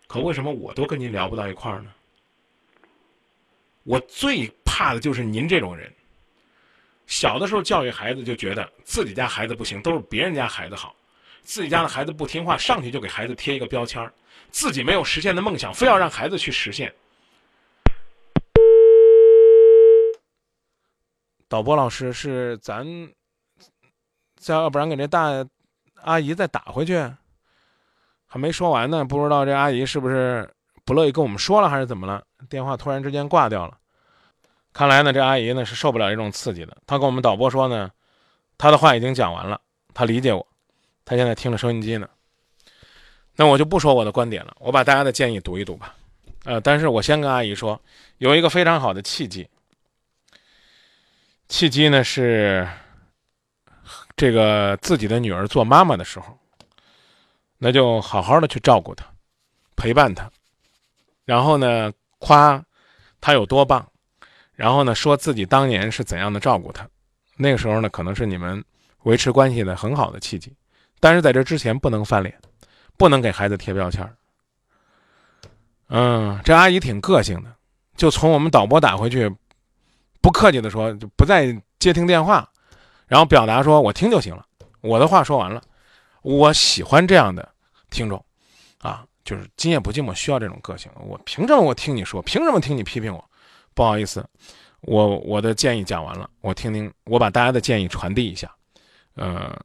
[0.08, 1.93] 可为什么我都跟您聊不到一块儿呢？
[3.84, 5.93] 我最怕的就是您这种人。
[7.12, 10.95] 小的时候教育孩子就觉得自己家孩子不行，都是别人家孩子好，
[11.43, 14.13] 自己家的孩子不听话，上去就给孩子贴一个标签儿，
[14.50, 16.91] 自己没有实现的梦想，非要让孩子去实现。
[21.50, 22.88] 导播老师是咱，
[24.38, 25.45] 再要不然给这大
[26.04, 26.95] 阿姨再打回去，
[28.26, 30.50] 还没说完呢，不知道这阿姨是不是
[30.86, 32.24] 不乐意跟我们说了，还是怎么了？
[32.50, 33.78] 电话突然之间挂掉了。
[34.73, 36.77] 看来呢，这阿姨呢是受不了这种刺激的。
[36.88, 37.91] 她跟我们导播说呢，
[38.57, 39.60] 她的话已经讲完了，
[39.93, 40.47] 她理解我，
[41.03, 42.10] 她现在听着收音机呢。
[43.36, 45.95] 那我就不说我的观点了，我把大家的建议读一读吧。
[46.43, 47.79] 呃，但是我先跟阿姨说，
[48.17, 49.47] 有一个非常好的契机，
[51.49, 52.67] 契机呢是
[54.15, 56.38] 这个自己的女儿做妈妈的时候，
[57.57, 59.05] 那就好好的去照顾她，
[59.75, 60.31] 陪伴她，
[61.25, 62.63] 然后呢夸
[63.19, 63.90] 她有多棒。
[64.62, 66.88] 然后呢，说自己当年是怎样的照顾他，
[67.36, 68.63] 那个时候呢，可能是你们
[69.06, 70.54] 维持关系的很好的契机，
[71.00, 72.39] 但是在这之前不能翻脸，
[72.95, 74.08] 不能给孩子贴标签
[75.88, 77.52] 嗯，这阿姨挺个性的，
[77.97, 79.36] 就从我们导播打回去，
[80.21, 82.47] 不客气的说，就不再接听电话，
[83.08, 84.45] 然后表达说我听就行了，
[84.82, 85.60] 我的话说完了，
[86.21, 87.52] 我喜欢这样的
[87.89, 88.24] 听众，
[88.78, 93.26] 啊，就是今夜不寂寞需要这种个性，我凭什么我听你说，凭什么听你批评我？
[93.73, 94.25] 不好意思，
[94.81, 98.53] 我我的建议讲完了，我听听，我把大家的建议传递一下，
[99.15, 99.57] 呃，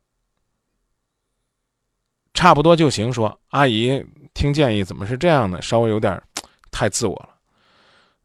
[2.34, 3.12] 差不多就行。
[3.12, 5.60] 说阿姨听建议怎么是这样的？
[5.60, 6.22] 稍微有点
[6.70, 7.30] 太自我了。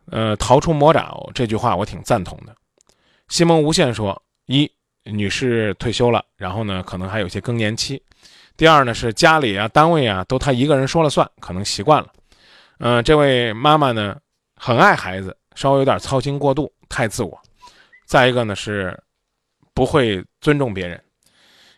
[0.06, 2.56] 呃，逃出魔爪这句话我挺赞同的。
[3.30, 4.70] 西蒙无限说：一，
[5.04, 7.98] 女士退休了，然后呢，可能还有些更年期；
[8.58, 12.12] 第二呢，是家里啊、单位啊都她一个人说了算，可能习惯了。
[12.80, 14.20] 嗯，这位妈妈呢，
[14.56, 15.38] 很爱孩子。
[15.56, 17.40] 稍微有点操心过度，太自我。
[18.06, 18.98] 再一个呢是，
[19.74, 21.02] 不会尊重别人。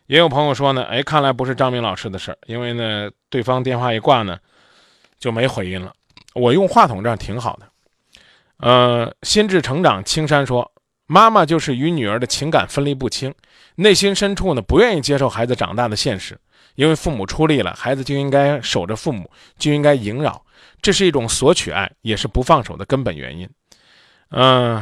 [0.07, 4.38] 也有朋友说呢，哎，看来不是张明老师的事儿，因为呢，对方电话一挂呢，
[5.17, 5.93] 就没回音了。
[6.33, 7.67] 我用话筒这样挺好的。
[8.57, 10.71] 呃，心智成长青山说，
[11.05, 13.33] 妈妈就是与女儿的情感分离不清，
[13.75, 16.39] 内心深处呢不愿意接受孩子长大的现实，
[16.75, 20.43] 因为父母出力了，孩子就应该守着父母，就应该萦绕，
[20.81, 23.49] 这是一种索取爱，也是不放手的根本原因。
[24.36, 24.82] 嗯，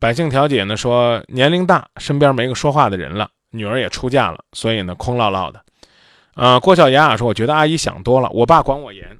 [0.00, 5.64] 百姓调解呢说年龄大，身边没个说话的人了，女儿也出嫁了，所以呢空落落的。
[6.34, 9.16] 呃，郭小雅说，我觉得阿姨想多了，我爸管我严，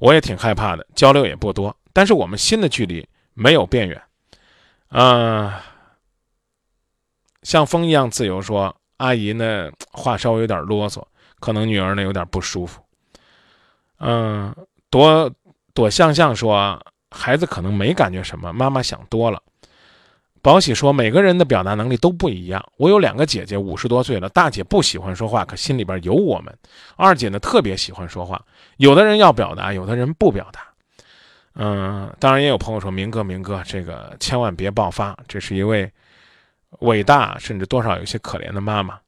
[0.00, 4.02] 我也挺害怕的，交流也不多，但是我们心的距离没有变远。
[4.88, 5.52] 嗯，
[7.44, 11.04] 像风一样自由说，阿姨呢话稍微有点啰嗦，
[11.38, 12.82] 可能女儿呢有点不舒服。
[14.00, 14.52] 嗯，
[14.90, 15.30] 朵
[15.72, 16.84] 朵向向说。
[17.16, 19.42] 孩子可能没感觉什么，妈妈想多了。
[20.42, 22.64] 宝喜说，每个人的表达能力都不一样。
[22.76, 26.52] 我有两个姐姐，五十多岁了，大姐不喜欢说话，可心里边有我们；
[26.94, 28.40] 二姐呢，特别喜欢说话。
[28.76, 30.60] 有的人要表达，有的人不表达。
[31.54, 35.18] 嗯，当然也有朋友说，明哥，明哥，这个千万别爆发。
[35.26, 35.90] 这是一位
[36.80, 39.00] 伟大，甚至多少有些可怜的妈妈。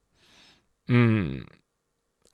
[0.87, 1.41] 嗯。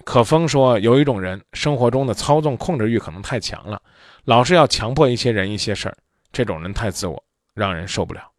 [0.03, 3.81] 可风说，有一种人生活中的操纵控制欲可能太强了，
[4.25, 5.97] 老是要强迫一些人一些事儿，
[6.31, 8.31] 这种人太自我，让人受不了。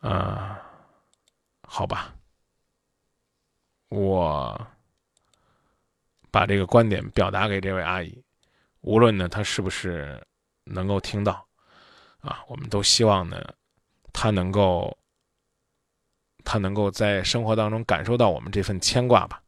[0.00, 0.60] 啊，
[1.66, 2.14] 好吧，
[3.88, 4.66] 我
[6.30, 8.22] 把这个观点表达给这位阿姨，
[8.82, 10.22] 无论呢她是不是
[10.64, 11.46] 能够听到，
[12.20, 13.42] 啊，我们都希望呢
[14.12, 14.96] 她能够，
[16.44, 19.42] 她能够在生活当中感受到我们这份牵挂吧。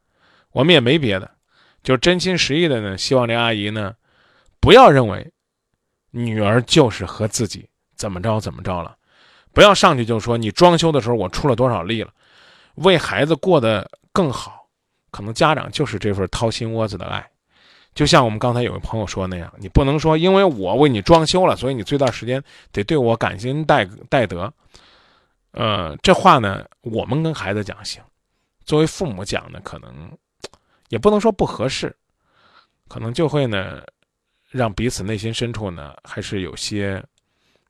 [0.51, 1.35] 我们也没别的，
[1.83, 2.97] 就真心实意的呢。
[2.97, 3.95] 希望这阿姨呢，
[4.59, 5.31] 不要认为
[6.11, 8.95] 女儿就是和自己怎么着怎么着了，
[9.53, 12.11] 不要上去就说你装修的时候我出了多少力了，
[12.75, 14.67] 为孩子过得更好，
[15.11, 17.25] 可能家长就是这份掏心窝子的爱。
[17.93, 24.51] 就像我们刚才有个朋友说那样，你不能说因为我为你装修了，所以你这段时间得对我感心戴戴德。
[25.51, 28.01] 呃，这话呢，我们跟孩子讲行，
[28.65, 30.11] 作为父母讲呢，可能。
[30.89, 31.93] 也不能说不合适，
[32.87, 33.81] 可能就会呢，
[34.55, 37.03] 让彼此内心深处呢还是有些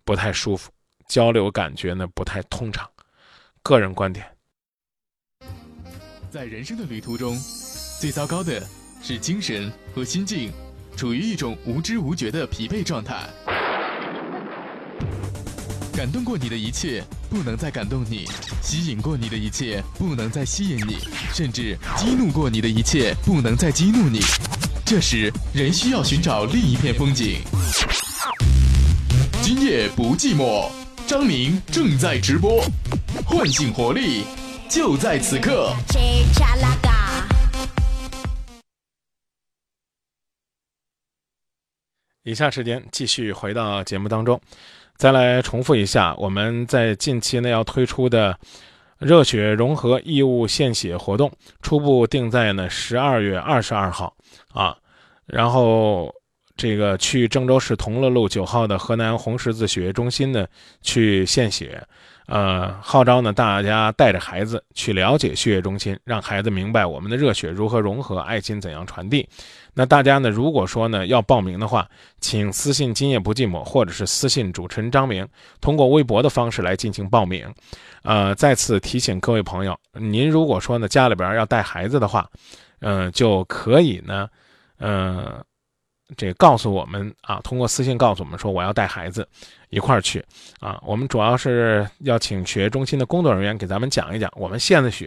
[0.03, 0.69] 不太舒服，
[1.07, 2.87] 交流感觉呢不太通畅。
[3.63, 4.23] 个人观点，
[6.29, 7.35] 在人生的旅途中，
[7.99, 8.61] 最糟糕的
[9.01, 10.51] 是精神和心境
[10.95, 13.27] 处于一种无知无觉的疲惫状态。
[15.91, 18.27] 感动过你的一切不能再感动你，
[18.61, 20.99] 吸引过你的一切不能再吸引你，
[21.33, 24.19] 甚至激怒过你的一切不能再激怒你。
[24.85, 27.41] 这时，人需要寻找另一片风景。
[29.41, 30.69] 今夜不寂寞，
[31.07, 32.63] 张明正在直播，
[33.25, 34.25] 唤醒活力，
[34.69, 35.73] 就在此刻。
[42.21, 44.39] 以下时间继续回到节目当中，
[44.97, 48.37] 再来重复一下我们在近期呢要推出的
[48.99, 51.31] 热血融合义务献血活动，
[51.61, 54.15] 初步定在呢十二月二十二号
[54.53, 54.77] 啊，
[55.25, 56.13] 然后
[56.55, 60.47] 这个去郑州市同乐路九号的河南红十字血液中心呢
[60.81, 61.85] 去献血，
[62.27, 69.27] 呃，号召呢大家带着孩子去了解血液中心，让孩子明白我们的热血如何融合，爱心怎样传递。
[69.73, 70.29] 那大家呢？
[70.29, 71.87] 如果说呢要报名的话，
[72.21, 75.27] 请私信“今夜不寂寞”或者是私信主持人张明，
[75.59, 77.53] 通过微博的方式来进行报名。
[78.03, 82.25] 呃，再次提醒各位朋友，您如果说呢家里边要带孩子的话，
[82.79, 84.29] 嗯，就可以呢，
[84.79, 85.43] 嗯，
[86.17, 89.27] 这告诉我们啊，通过私信告诉我们说我要带孩子
[89.69, 90.23] 一块儿去
[90.59, 90.81] 啊。
[90.85, 95.05] 我们主要是要请血液中心的工作人员给咱们讲一讲我们献的血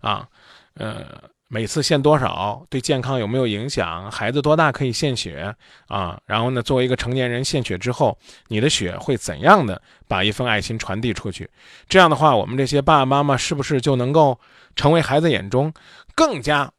[0.00, 0.26] 啊，
[0.74, 1.06] 呃。
[1.54, 4.10] 每次献多少，对健康有没有影响？
[4.10, 5.54] 孩子多大可以献血
[5.86, 6.18] 啊？
[6.24, 11.50] 然后呢，作为一个成年人献血之后，你的血会怎样的把一份爱心传递出去？
[11.90, 14.40] 这样的话，我们这些爸爸妈妈是不是就能够
[14.76, 15.70] 成为孩子眼中
[16.14, 16.72] 更加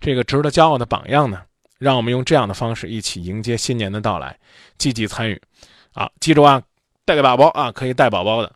[0.00, 1.42] 这个值得骄傲的榜样呢？
[1.80, 4.38] 让我们用这样的方式一起迎接新年的到来，
[4.76, 5.40] 积极参与
[5.94, 6.10] 啊！
[6.20, 6.62] 记住啊，
[7.06, 8.52] 带个宝宝啊，可以带宝宝的。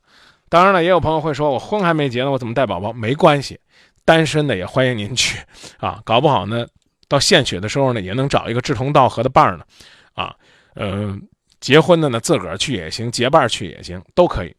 [0.51, 2.93] 当然了，也有朋友会说，我婚还没结呢，我怎么带宝宝？
[2.93, 3.59] 没关系。
[4.05, 5.41] 单身的也欢迎您去，
[5.79, 6.67] 啊， 搞不好呢，
[7.09, 9.65] 到献血的时候呢，也能找一个志同道合的伴儿呢，
[10.13, 10.37] 啊，
[10.75, 11.19] 呃，
[11.61, 14.55] 结婚的呢，自个儿去也行，结伴去也行，都可以。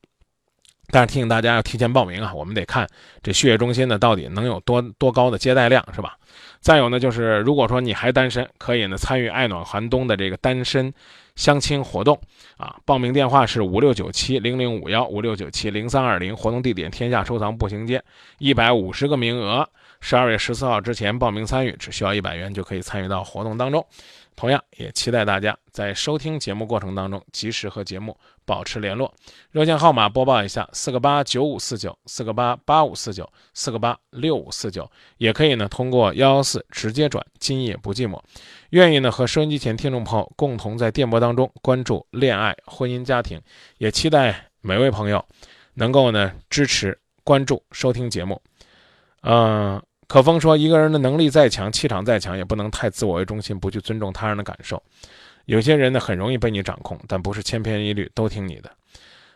[0.87, 2.87] 但是提醒大家要提前报名啊，我们得看
[3.21, 6.17] 这血液中心呢到底能有多多高的接待量，是吧？
[6.65, 10.91] 再有呢，就是如果说你还单身，可以呢参与爱暖寒冬的这个单身。
[11.35, 12.19] 相亲活动
[12.57, 18.01] 啊，报名电话是五六九七零零五幺五六九七零三二零，活动地点天下收藏步行街，
[18.39, 19.69] 一百五十个名额，
[20.07, 23.83] 十二月十四号之前报名参与，只需要一百元就可以参与到活动当中。
[24.35, 28.15] 同样也期待大家在收听节目过程当中及时和节目
[28.45, 29.11] 保持联络。
[29.49, 34.87] 热线号码播报一下：四个八九五四九，四个八八五四九，四个八六五四九。
[35.17, 37.25] 也可以呢通过幺幺四直接转。
[37.39, 38.21] 今夜不寂寞，
[38.69, 43.41] 愿意呢和收音机前听众朋友共同在电波当中关注恋爱、婚姻、家庭。
[43.79, 45.25] 也期待每位朋友
[45.73, 48.39] 能够呢支持、关注、收听节目。
[49.21, 49.81] 嗯。
[50.07, 54.81] 可风说：“一个人的能力再强，气场再强，也不能太自我为中心，不去尊重他人的感受。
[55.45, 58.71] 有些人呢，很容易被你掌控，但不是千篇一律都听你的。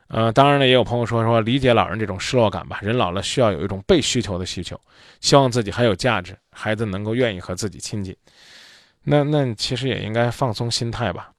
[0.07, 2.79] 呃，当然了，也有朋友说说理解老人这种失落感吧。
[2.81, 4.79] 人老了，需要有一种被需求的需求，
[5.21, 8.15] 希望自己还有价值，孩子能够愿意和自己亲近。
[9.03, 11.31] 那那其实也应该放松心态吧。”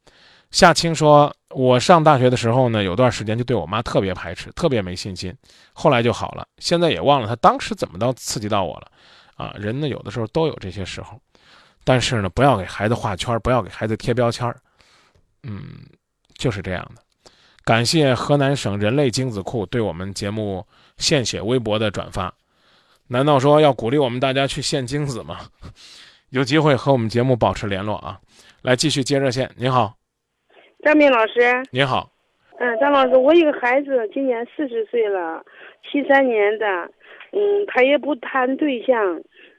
[0.50, 5.32] 夏青说：“我上大学的时候呢，有段时间就对我妈特别排斥，特别没信心，
[5.72, 6.44] 后来就好了。
[6.58, 8.90] 现在也忘了她当时怎么到刺激到我了。”
[9.40, 11.18] 啊，人呢有的时候都有这些时候，
[11.82, 14.54] 但是呢，不要给孩子画圈，不要给孩子贴标签
[15.42, 15.62] 嗯，
[16.34, 17.00] 就是这样的。
[17.64, 20.66] 感谢河南省人类精子库对我们节目
[20.98, 22.32] 献血微博的转发。
[23.08, 25.38] 难道说要鼓励我们大家去献精子吗？
[26.30, 28.20] 有机会和我们节目保持联络啊！
[28.62, 29.50] 来继续接热线。
[29.56, 29.94] 您好，
[30.84, 31.62] 张明老师。
[31.72, 32.12] 您好。
[32.60, 35.42] 嗯，张老师，我有个孩子今年四十岁了，
[35.90, 36.66] 七三年的，
[37.32, 38.96] 嗯，他也不谈对象。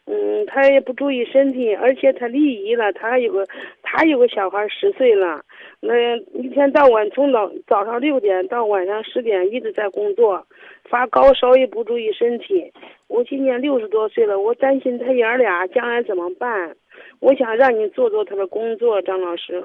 [0.07, 2.91] 嗯，他也不注意身体，而且他离异了。
[2.93, 3.45] 他还有个，
[3.83, 5.41] 他有个小孩十岁了。
[5.79, 10.45] 那一天到晚从早早上六点到晚上十点一直在工作，
[10.89, 12.73] 发高烧也不注意身体。
[13.07, 16.75] 我今年六十多岁了，我担心他爷儿俩将来怎么办。
[17.19, 19.63] 我想让你做做他的工作，张老师。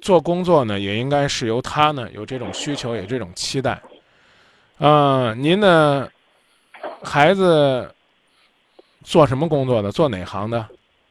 [0.00, 3.80] 做工作呢，也应该是由他呢有这种需求，有这种期待。
[4.78, 6.08] 嗯，您的
[7.02, 7.90] 孩子。
[9.04, 9.92] 做什么工作的？
[9.92, 10.66] 做哪行的？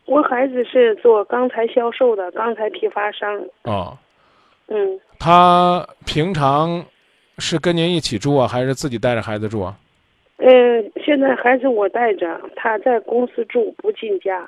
[0.05, 3.41] 我孩子是做钢材销售的，钢材批发商。
[3.63, 3.97] 哦，
[4.67, 4.99] 嗯。
[5.17, 6.83] 他平常
[7.37, 9.77] 是跟您一起住啊，还是自己带着孩子住啊？
[10.37, 14.45] 嗯，现在孩子我带着，他在公司住，不进家。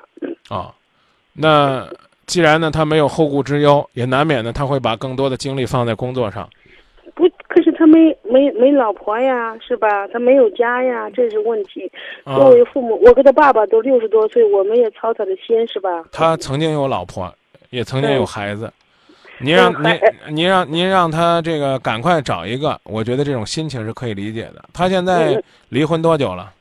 [0.50, 0.74] 啊，
[1.32, 1.88] 那
[2.26, 6.46] 既然呢他没有后顾之忧，也难免呢他会把更多的精力放在工作上。
[7.16, 10.06] 不，可是他没没没老婆呀，是吧？
[10.08, 11.90] 他没有家呀，这是问题。
[12.24, 16.04] 啊作为父母，我跟他爸爸都六十多岁，我们也操他的心，是吧？
[16.12, 17.34] 他曾经有老婆，
[17.70, 18.70] 也曾经有嗯孩子。
[19.38, 24.62] 您让您您让您让他这个赶快找一个，我觉得这种心情是可以理解的。
[24.74, 26.52] 他现在嗯离婚多久了？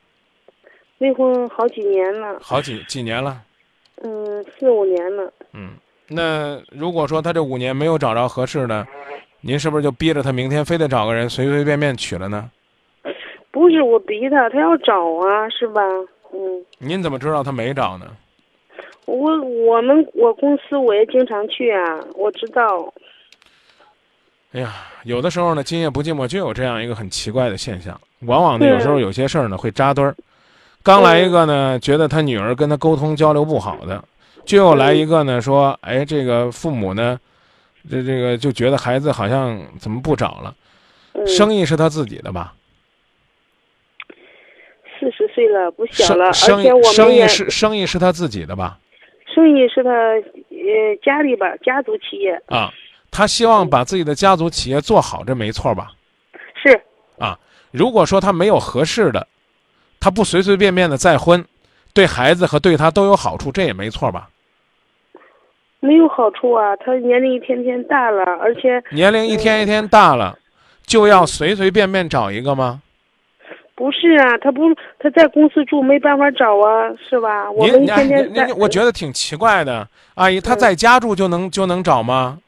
[1.00, 3.42] 离婚好几年了，好几几年了。
[4.04, 5.32] 嗯，四五年了。
[5.54, 5.72] 嗯，
[6.08, 8.86] 那如果说他这五年没有找着合适的，
[9.48, 12.50] 您是不是就逼着他明天非得找个人随随便便娶了呢？
[13.52, 15.82] 不是我逼他，他要找啊，是吧？
[16.34, 18.08] 嗯，您怎么知道他没找呢？
[19.06, 22.92] 我我们我公司我也经常去啊，我知道。
[24.54, 24.74] 哎呀，
[25.04, 30.16] 有的时候呢，今夜不寂寞就有这样一个很奇怪的现象，往往呢，有时候有些事儿呢会扎堆儿。
[30.82, 34.04] 刚来一个呢，觉得他女儿跟他沟通交流不好的，
[34.44, 37.20] 就又来一个呢，说，哎，这个父母呢，
[37.90, 40.56] 这这个就觉得孩子好像怎么不找了？
[41.14, 42.54] 嗯，生意是他自己的吧？
[45.00, 48.80] 四十岁了，不小了，而生且我意生意是生意是他自己的吧？
[49.26, 52.72] 生意是他呃家里吧，家族企业啊，
[53.12, 55.92] 他希望把自己的家族企业做好，这没错吧？
[56.56, 56.82] 是
[57.20, 57.38] 啊，
[57.72, 59.28] 如果说他没有合适的，
[60.00, 61.46] 他不随随便便的再婚，
[61.94, 64.30] 对孩子和对他都有好处，这也没错吧？
[65.80, 66.76] 没有好处啊。
[66.78, 70.38] 他年龄一天天大了，而且年龄一天一天大了，
[70.86, 72.82] 就要随随便便找一个吗？
[73.76, 74.62] 不是啊，他不
[75.00, 77.52] 他在公司住没办法找啊，是吧？
[77.52, 82.40] 我们天天在您，我觉得挺奇怪的，阿姨，他在家住就能就能找吗？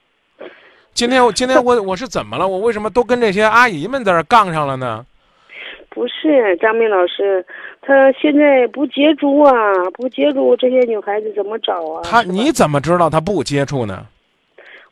[0.94, 2.48] 今天我 今天我我是怎么了？
[2.48, 5.06] 我为什么都跟这些阿姨们在这杠上了呢？
[5.98, 7.44] 不是张明老师，
[7.82, 9.52] 他现在不接触啊，
[9.96, 12.04] 不接触这些女孩子怎么找啊？
[12.04, 14.06] 他你怎么知道他不接触呢？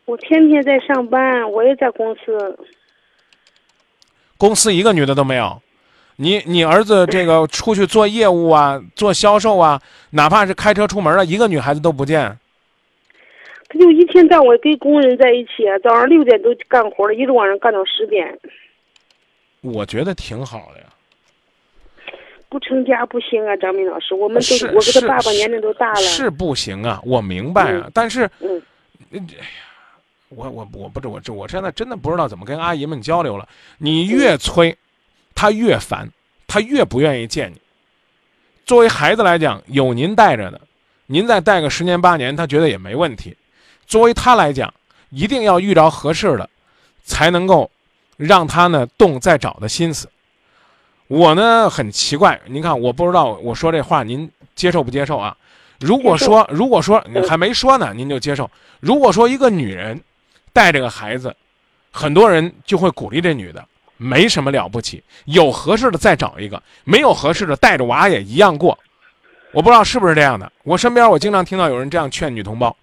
[0.06, 2.58] 我天天在上班，我也在公司。
[4.36, 5.62] 公司一个女的都没有。
[6.16, 9.80] 你你儿子这个出去做业务啊，做销售啊，
[10.10, 12.36] 哪怕是开车出门了，一个女孩子都不见。
[13.70, 18.40] 他就一天到晚跟工人在一起，早上六点都干活了，一直晚上干到十点，
[19.62, 20.86] 我觉得挺好的呀。
[22.56, 28.64] 不成家不行啊，张明老师，我们都是我跟他爸爸年龄都大了，是不行啊，我明白啊，但是，嗯
[29.12, 29.46] 哎呀，
[30.30, 33.46] 我我我不知我这我现在真的不知道怎么跟阿姨们交流了。
[33.80, 34.74] 你越催，
[35.36, 36.10] 他越烦，
[36.48, 37.60] 他越不愿意见你。
[38.66, 40.62] 作为孩子来讲，有您带着的，
[41.08, 43.36] 您再带个十年八年，他觉得也没问题。
[43.86, 44.74] 作为他来讲，
[45.10, 46.50] 一定要遇着合适的，
[47.04, 47.70] 才能够
[48.16, 50.08] 让他呢动再找的心思。
[51.08, 55.36] 我呢很奇怪，您看，我不知道我说这话您接受不接受啊？
[55.80, 58.50] 如果说如果说你还没说呢，您就接受。
[58.80, 60.02] 如果说一个女人
[60.52, 61.36] 带着个孩子，
[61.92, 63.64] 很多人就会鼓励这女的，
[63.98, 68.78] 没什么了不起，有合适的再找一个，没有合适的带着娃也一样过。
[69.52, 72.76] 我不知道是不是这样的，我身边我经常听到有人这样劝女同胞，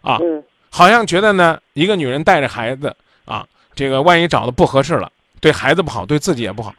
[0.00, 5.10] 啊，嗯好像觉得呢，一个女人带着孩子啊，这个万一找的不合适了，
[5.40, 6.74] 对孩子不好，对自己也不好。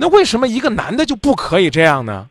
[0.00, 2.26] 那为什么一个男的就不可以这样呢？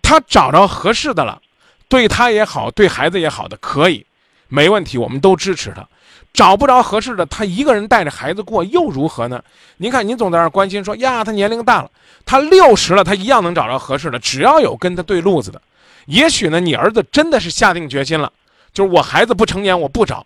[0.00, 1.42] 他找着合适的了，
[1.88, 4.06] 对他也好，对孩子也好的可以，
[4.46, 5.84] 没问题，我们都支持他。
[6.32, 9.42] 找不着合适的，他一个人带着孩子过又如何呢？
[9.78, 11.90] 您看，您总在那关心说呀，他年龄大了，
[12.24, 15.60] 他六十了，他一样能找着合适的，只要有跟他对路子的。
[16.06, 18.32] 也许呢，你儿子真的是下定决心了，
[18.72, 20.24] 就是我孩子不成年，我不找。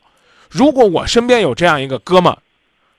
[0.51, 2.37] 如果我身边有这样一个哥们，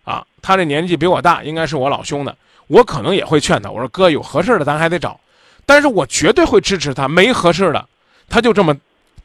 [0.07, 2.33] 啊，他这年纪比我大，应该是我老兄的，
[2.67, 5.19] 我可能也会劝他，我说哥，有合适的咱还得找，
[5.65, 7.85] 但是我绝对会支持他，没合适的，
[8.29, 8.73] 他就这么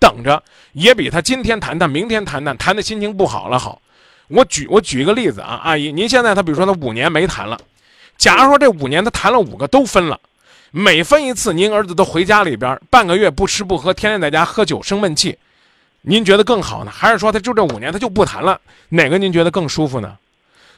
[0.00, 3.80] 等着，也比他今天谈谈，明天谈谈，谈的心情不好了好。
[4.26, 7.56] 我举我举一个例子啊，阿姨，您现在他比如说他五年没谈了，
[8.18, 10.18] 假如说这五年他谈了五个都分了，
[10.72, 15.38] 每分一次，您儿子都回家里边半个月不吃不喝，天天在家喝酒生闷气，
[16.00, 18.60] 您觉得更好呢，还是说他就这五年他就不谈了？
[18.88, 20.16] 哪个您觉得更舒服呢？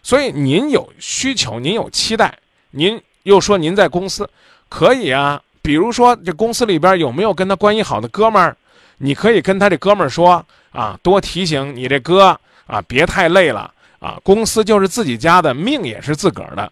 [0.04, 2.32] 所以您有需求，您有期待，
[2.70, 4.28] 您又说您在公司
[4.68, 8.54] 可以啊，比如说这公司里边有没有跟他关系好的哥们儿，
[8.98, 16.70] 你可以跟他这哥们儿说啊，多提醒你这哥啊，别太累了啊，公司就是自己家的，命也是自个儿的。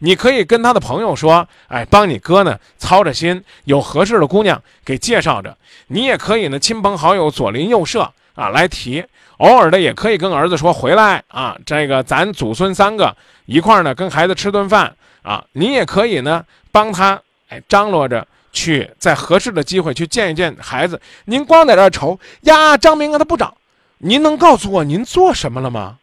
[0.00, 5.56] 你可以跟他的朋友说，哎，帮你哥呢操着心，有合适的姑娘给介绍着。
[5.86, 9.02] 你也可以呢，亲朋好友左邻右舍啊来提，
[9.38, 13.16] 偶尔的也可以跟儿子说回来啊，这个咱祖孙三个
[13.46, 15.44] 一块儿呢跟孩子吃顿饭啊。
[15.52, 21.00] 你也可以呢帮他哎张罗着去在合适的机会去见一见孩子。
[21.24, 23.52] 您光在这儿愁呀，张明啊，他不长，
[23.98, 25.98] 您能告诉我您做什么了吗？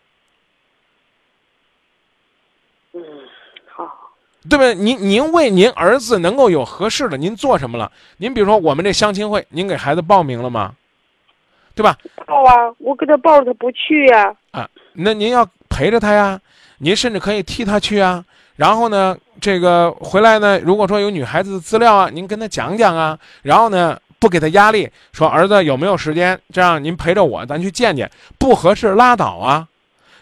[2.94, 3.02] 嗯，
[3.74, 3.88] 好，
[4.50, 4.76] 对不对？
[4.76, 7.90] 您您为您儿子能够有合适的，您做什么了？
[8.18, 10.76] 您比如说我们这相亲会，您给孩子报名了吗？
[11.82, 11.98] 对吧？
[12.28, 16.40] 报啊，我给他报了，他不去呀、啊，那您要陪着他呀，
[16.78, 18.24] 您甚至可以替他去啊。
[18.56, 23.18] 然后呢，这个回来呢，如果说有女孩子的资料啊，您跟他讲讲啊。
[23.42, 28.08] 然后呢，不给他压力，说儿子有没有时间，这样您陪着我，咱去见见。
[28.38, 29.68] 不合适拉倒啊。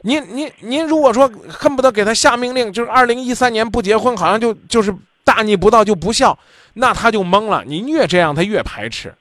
[0.03, 4.95] 您您您如果说恨不得给他下命令，就是二零一三年不结婚，好像就就是
[5.25, 6.37] 大逆不道，就不孝，
[6.75, 7.65] 那他就懵了。
[7.65, 9.13] 您越这样，他越排斥。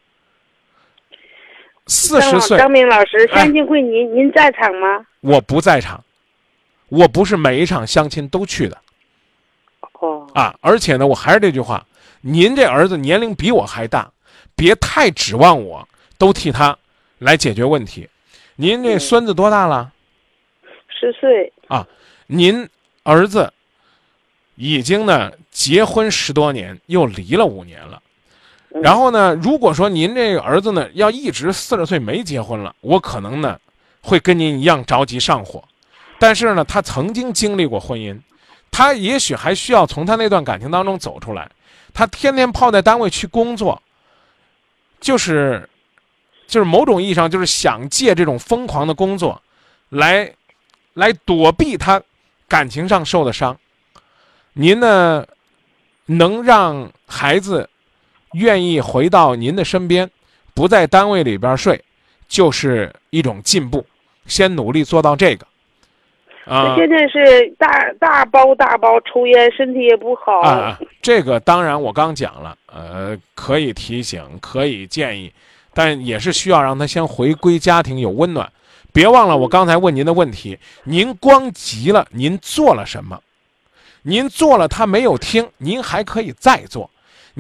[1.89, 5.05] 四十岁，张明老师，哎相亲会您、您在场吗？
[5.21, 6.05] 我不在场，
[6.89, 8.77] 我不是每一场相亲都去的
[10.01, 10.55] 哦，啊。
[10.61, 11.85] 而且呢，我还是这句话，
[12.21, 14.13] 您这儿子年龄比我还大，
[14.55, 16.77] 别太指望我都替他
[17.19, 18.09] 来解决问题。
[18.57, 19.91] 您这孙子多大了？
[20.89, 21.87] 十岁，啊，
[22.27, 22.69] 您
[23.03, 23.53] 儿子
[24.57, 28.03] 已经呢结婚十多年，又离了五年了。
[28.71, 33.59] 然后呢，如果说您这个儿子呢要一直四十岁没结婚了，我可能呢
[34.03, 35.65] 会跟您一样着急上火。
[36.19, 38.21] 但是呢，他曾经经历过婚姻，
[38.71, 41.51] 他也许还需要从他那段感情当中走出来。
[41.95, 43.81] 他天天泡在单位去工作，
[45.01, 45.69] 就是
[46.47, 49.41] 就是某种意义上就是想借这种疯狂的工作
[49.89, 50.31] 来
[50.95, 52.01] 来躲避他
[52.47, 53.59] 感情上受的伤。
[54.53, 55.25] 您呢，
[56.07, 57.69] 能让孩子
[58.33, 60.11] 愿意回到您的身边，
[60.55, 61.83] 不在单位里边睡，
[62.29, 63.85] 就是一种进步。
[64.27, 65.47] 先努力做到这个。
[66.45, 70.41] 啊他现在是大大包大包抽烟，身体也不好。
[70.41, 75.31] 啊啊，这个当然我刚讲了，呃，可以提醒，可以建议，
[75.75, 78.51] 但也是需要让他先回归家庭，有温暖。
[78.95, 83.21] 别忘了我刚才问您的问题，您光急了，您做了什么？
[84.03, 86.91] 您做了，他没有听，您还可以再做。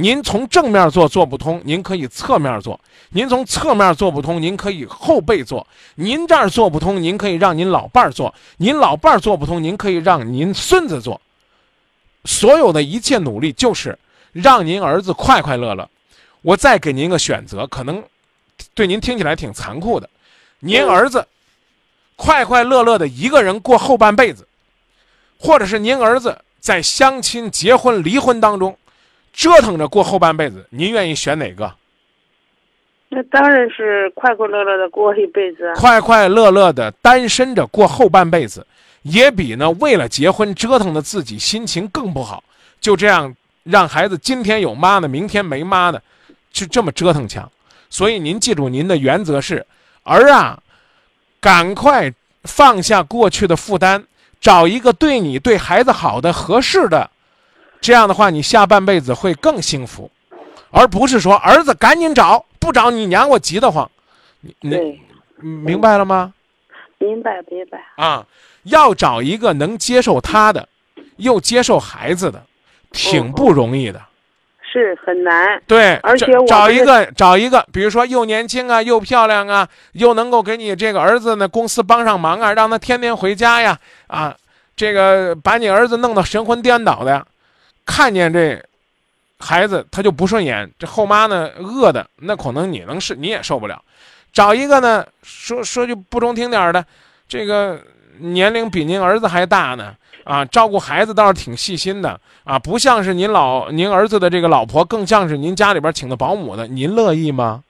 [0.00, 2.78] 您从正面做做不通，您可以侧面做；
[3.10, 11.20] 您从侧面做不通，您可以后背做；您这儿做不通，您可以让您老伴儿做；您老伴儿做不通，您可以让您孙子做。
[12.24, 13.98] 所有的一切努力就是
[14.30, 15.88] 让您儿子快快乐乐。
[16.42, 18.00] 我再给您一个选择，可能
[18.74, 20.08] 对您听起来挺残酷的，
[20.60, 21.26] 您儿子
[22.14, 24.46] 快快乐乐的一个人过后半辈子，
[25.40, 28.78] 或者是您儿子在相亲、结婚、离婚当中
[29.38, 31.72] 折腾着过后半辈子，您愿意选哪个？
[33.08, 35.74] 那当然是快快乐乐的过一辈子啊。
[35.76, 38.66] 快快乐乐的单身着过后半辈子，
[39.02, 42.42] 也比呢为了结婚折腾的自己心情更不好。
[42.80, 43.32] 就这样
[43.62, 46.02] 让孩子今天有妈的，明天没妈的，
[46.50, 47.48] 就这么折腾强。
[47.88, 49.64] 所以您记住，您的原则是：
[50.02, 50.60] 儿啊，
[51.40, 52.12] 赶快
[52.42, 54.04] 放下过去的负担，
[54.40, 57.08] 找一个对你、对孩子好的、合适的。
[57.80, 60.10] 这样的话，你下半辈子会更幸福，
[60.70, 63.90] 而不是说儿子赶紧找，不找你娘我急得慌。
[64.40, 65.00] 你你，
[65.40, 66.32] 明白了吗？
[66.98, 67.78] 明白明白。
[67.96, 68.26] 啊，
[68.64, 70.68] 要找一个能接受他的，
[71.16, 72.42] 又接受孩子的，
[72.90, 74.00] 挺不容易的。
[74.70, 75.62] 是很难。
[75.66, 84.36] 对，而且我找一个找一个，比如说又年轻啊，又漂亮啊，又能够给你这个儿子呢公司帮上忙啊，让他天天回家呀，啊，
[84.76, 87.24] 这个把你儿子弄得神魂颠倒的呀，
[87.88, 88.62] 看见这
[89.38, 93.82] 孩子他就不顺眼，这后妈呢饿的那可能你能是你也受不了，
[94.30, 96.84] 找一个呢说说句不中听点儿的，
[97.26, 97.80] 这个
[98.18, 99.96] 年龄比您儿子还大呢。
[100.24, 107.64] 啊，照顾孩子倒是挺细心的啊，不像是您老您儿子的这个老婆，更像是您家里边请的保姆的，您乐意吗？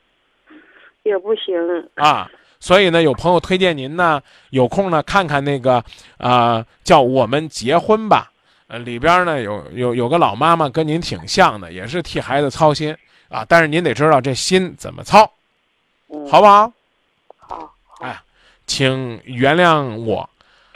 [1.04, 1.54] 也不行。
[1.94, 5.84] 啊，所以呢，有朋友推荐您呢，有空呢看看那个
[6.16, 8.28] 啊、叫《我们结婚吧》，
[8.68, 12.94] 呃，里边呢有有有个老妈妈跟您挺像的，也是替孩子操心
[13.28, 15.30] 啊，但是您得知道这心怎么操，
[16.08, 16.70] 嗯，好不好？
[17.38, 17.74] 好。
[18.00, 18.20] 哎，
[18.66, 20.28] 请原谅我，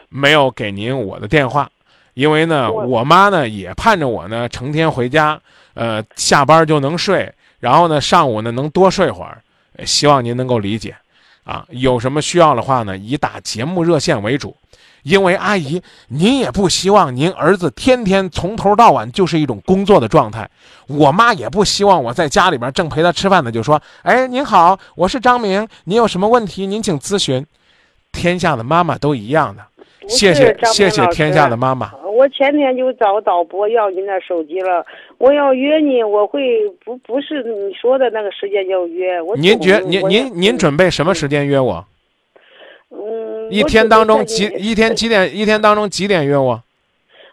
[0.09, 1.71] 没有给您我的电话，
[2.15, 5.39] 因为呢，我我妈呢也盼着我呢成天回家，
[5.75, 7.31] 呃，下班就能睡，
[7.61, 9.43] 然后呢上午呢能多睡会儿，
[9.77, 10.97] 呃希望您能够理解，
[11.45, 14.57] 啊，有什么需要的话呢，以打节目热线为主。
[15.03, 20.49] 因为阿姨，您也不希望您儿子天天从头到晚就是一种工作的状态。
[20.89, 27.45] 我妈也不希望我在家里边正陪她吃饭呢，就说：“哎，您好，我是张明，您有什么问题您请咨询。”
[28.13, 29.63] 天下的妈妈都一样的，
[30.07, 31.93] 谢谢谢谢天下的妈妈。
[32.05, 34.87] 我我前天就找导播要您的手机了，
[35.19, 36.41] 我要约你，我会
[36.85, 39.21] 不不是你说的那个时间要约。
[39.21, 41.75] 我您觉您您您准备什么时间约我？
[41.75, 41.85] 嗯，
[43.53, 45.37] 一天当中几一天几点？
[45.37, 46.63] 一天当中几点约我？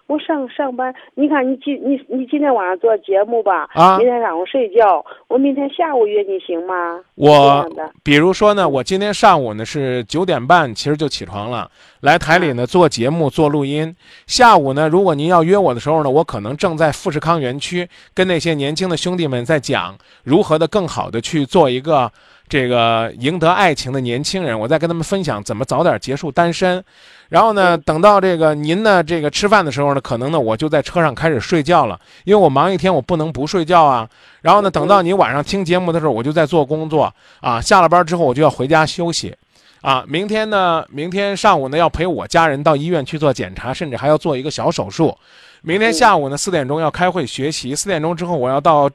[0.07, 6.99] 我上上班，你看你今你你今天晚上做节目吧，啊明天上午睡觉，我明天下午约你行吗？
[7.13, 7.63] 我
[8.03, 11.69] 比如说呢，我今天上午呢是九点半，其实就起床了，
[12.01, 13.95] 来台里呢做节目做录音。
[14.25, 22.11] 下午呢，如果您要约我的时候呢，我可能正在富士康园区跟那些年轻的兄弟们在讲如何的更好的去做一个
[22.49, 26.83] 这个赢得爱情的年轻人，我在跟他们分享怎么早点结束单身。
[27.29, 34.09] 然后呢，等到这个您呢这个吃饭的时候呢，可能呢我就在车上开始睡觉了，因为我忙一天，我不能不睡觉啊。
[34.41, 37.61] 然后呢，等到你晚上听节目的时候，我就在做工作啊。
[37.61, 39.35] 下了班之后，我就要回家休息，
[39.81, 40.03] 啊。
[40.07, 45.15] 明天呢，明天上午呢要陪我家人到医院去做检查，甚至还要做一个小手术。
[45.61, 48.89] 明天下午呢四点钟要开会学习，四点钟之后我要到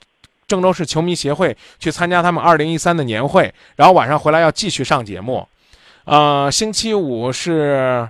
[0.47, 5.47] 郑州市球迷协会去参加他们二零一三的年会，然后晚上回来要继续上节目。
[6.05, 8.09] 呃，星期五是。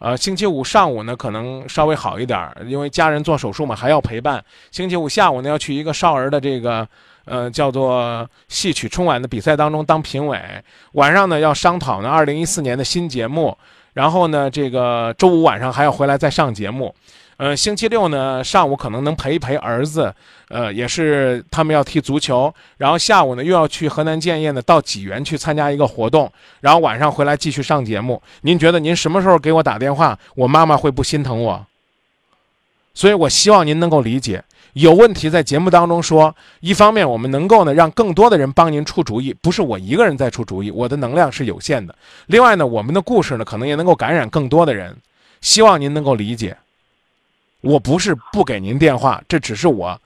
[0.00, 4.44] 呃，星期五上午呢，可能稍微好一点，因为家人做手术嘛，还要陪伴。
[4.70, 6.86] 星期五下午呢，要去一个少儿的这个
[7.24, 10.38] 呃叫做戏曲春晚的比赛当中当评委。
[10.92, 13.56] 晚上呢，要商讨呢二零一四年的新节目。
[13.94, 16.94] 然后呢，这个周五晚上还要回来再上节目。
[17.36, 20.14] 呃，星期六呢上午可能能陪一陪儿子，
[20.48, 22.52] 呃，也是他们要踢足球。
[22.76, 26.30] 然后下午呢又要去河南建业呢到济源去参加一个活动。
[26.60, 28.22] 然后晚上回来继续上节目。
[28.42, 31.66] 您觉得您什么时候给我打电话，我妈妈会不心疼我？
[32.94, 36.32] 所以我希望您能够理解，有问题在节目当中说。
[36.60, 41.92] 一方面，我们能够呢让更多的人帮您出主意，不是我一个人在出主意，我的能量是有限的。
[42.26, 44.96] 另外呢，我们的故事呢可能也能够感染更多的人，
[45.40, 46.56] 希望您能够理解。
[47.64, 49.98] 我不是不给您电话，这只是我，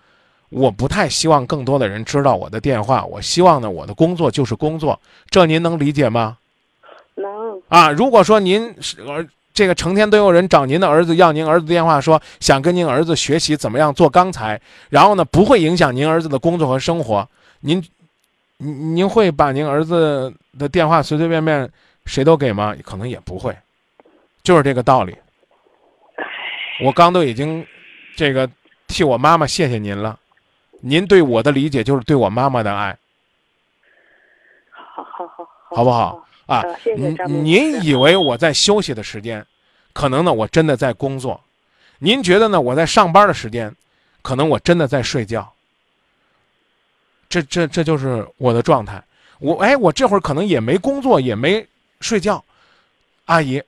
[0.48, 3.04] 我不太希望更多的人知道我的电话。
[3.04, 4.98] 我希望呢，我的工作就是工作，
[5.28, 6.38] 这您能理解吗？
[7.16, 17.28] 能啊，如果说您是儿这个成天都有人找您的儿子要您儿子电话说，想跟您儿子学习怎么样做钢材，然后呢不会影响您儿子的工作和生活，
[17.60, 17.84] 您
[18.58, 21.68] 您您会把您儿子的电话随随便便
[22.06, 22.72] 谁都给吗？
[22.84, 23.56] 可能也不会，
[24.44, 25.16] 就是这个道理。
[26.80, 27.66] 我刚都已经
[28.16, 28.48] 这个
[28.86, 30.18] 替我妈妈谢谢您了，
[30.80, 32.96] 您对我的理解就是对我妈妈的爱，
[34.70, 36.24] 好好好，好不好？
[36.46, 39.44] 啊呃，谢谢您以为我在休息的时间，
[39.92, 41.38] 可能呢我真的在工作；
[41.98, 43.74] 您觉得呢我在上班的时间，
[44.22, 45.52] 可能我真的在睡觉。
[47.28, 49.02] 这这这就是我的状态。
[49.40, 51.66] 我哎，我这会儿可能也没工作，也没
[52.00, 52.42] 睡觉。
[53.26, 53.62] 阿姨，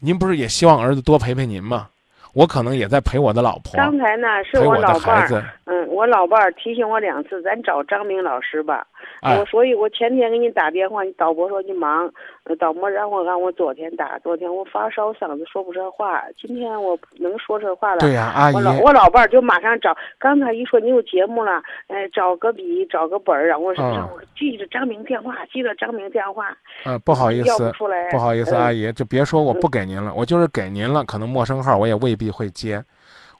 [0.00, 1.88] 您不是也希望儿子多陪陪您吗？
[2.36, 5.42] 我可能也在陪我的老婆，刚才呢是我老伴儿，。
[5.64, 8.86] 嗯，我老伴儿提醒我两次，咱找张明老师吧。
[9.22, 12.12] 哎我所以，我前天给你打电话，你导播说你忙，
[12.48, 17.98] 呃导播让我让我昨天打，昨天我发烧，嗓子说不上话，今天我能说上话了。
[17.98, 26.56] 对呀、阿姨我，老我老伴儿就马上找，刚才一说你有节目了，哎，找个笔，找个本儿，让我让我记着张明电话，记着张明电话。
[26.84, 32.80] 呃，不好意思不，不好意思，嗯阿姨，就别说我不给您了，我就是给您了，可能陌生号我也未必会接。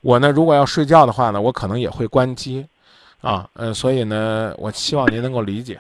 [0.03, 2.67] 我呢，如果要睡觉的话呢，我可能也会关机，
[3.21, 5.79] 啊，呃，所以呢，我希望您能够理解。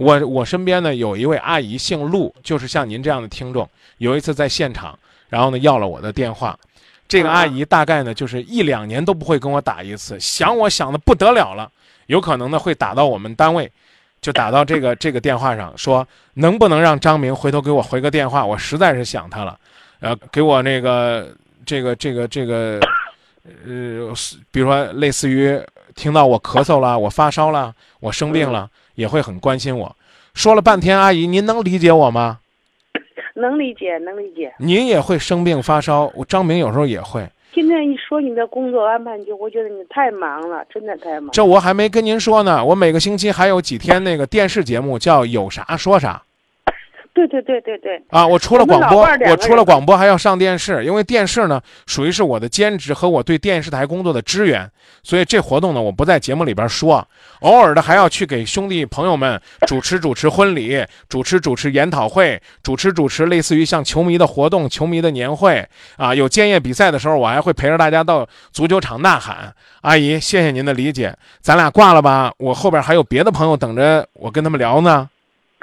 [0.00, 4.98] 我我身边呢有一位阿姨姓陆，就是像您这样的听众，有一次在现场，
[5.28, 6.58] 然后呢要了我的电话，
[7.06, 11.70] 这个阿姨大概呢就是一两年都不会跟我打一次，想我想的不得了了，
[12.06, 13.70] 有可能呢会打到我们单位，
[14.22, 19.58] 就打到这个这个电话上，说能不能让张明回头给我回个电话，我实在是想他了，
[20.00, 21.28] 呃，给我那个
[21.66, 22.80] 这个这个这个，
[23.66, 24.14] 呃，
[24.50, 25.60] 比如说类似于
[25.94, 28.70] 听到我咳嗽了，我发烧了，我生病了，
[29.00, 29.96] 也会很关心我。
[30.34, 32.38] 说了半天，阿姨，您能理解我吗？
[33.34, 34.52] 能理解，能理解。
[34.58, 37.26] 您也会生病发烧，我张明有时候也会。
[37.54, 41.30] 今天一说你的工作安排，就我觉得你太忙了，真的太忙。
[41.32, 46.22] 这我还没跟您说呢，我每个星期还有几天那个电视节目叫有啥说啥。
[47.26, 54.70] 对对对对对，啊，我除了广播我除了广播还要上电视，因为电视呢属于是我的兼职和我对电视台工作的支援，
[55.02, 57.06] 所以这活动呢我不在节目里边说，
[57.40, 65.66] 偶尔的还要去给兄弟朋友们主持主持婚礼， 主持主持研讨会，主持主持类似于像球迷的活动、球迷的年会。
[65.96, 69.52] 啊，有建业比赛的时候，我还会陪着大家到足球场呐喊。
[69.82, 75.08] 阿姨，谢谢您的理解，咱俩挂了吧，我后边还有别的朋友等着我跟他们聊呢，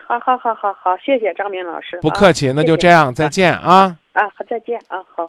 [0.08, 1.98] 好好好好好，谢谢张明老师。
[1.98, 3.98] 啊不客气，那就这样，再见啊。
[4.14, 5.28] 啊，好，再见啊，好。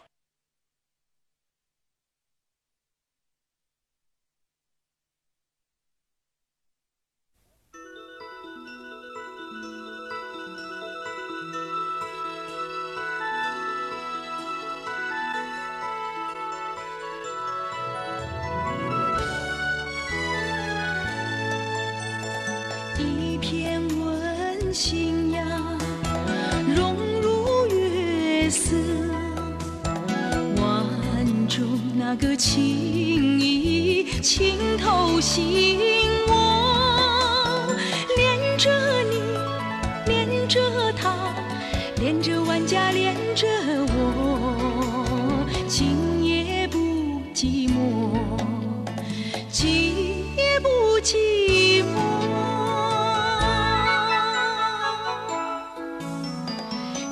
[32.10, 35.78] 那个情意情透心
[36.28, 37.66] 窝，
[38.16, 38.70] 恋着
[39.10, 39.20] 你，
[40.06, 40.58] 恋着
[40.94, 41.34] 他，
[42.00, 43.46] 恋着万家，恋着
[43.88, 46.78] 我，今夜不
[47.34, 48.16] 寂寞，
[49.50, 51.92] 今夜不寂寞，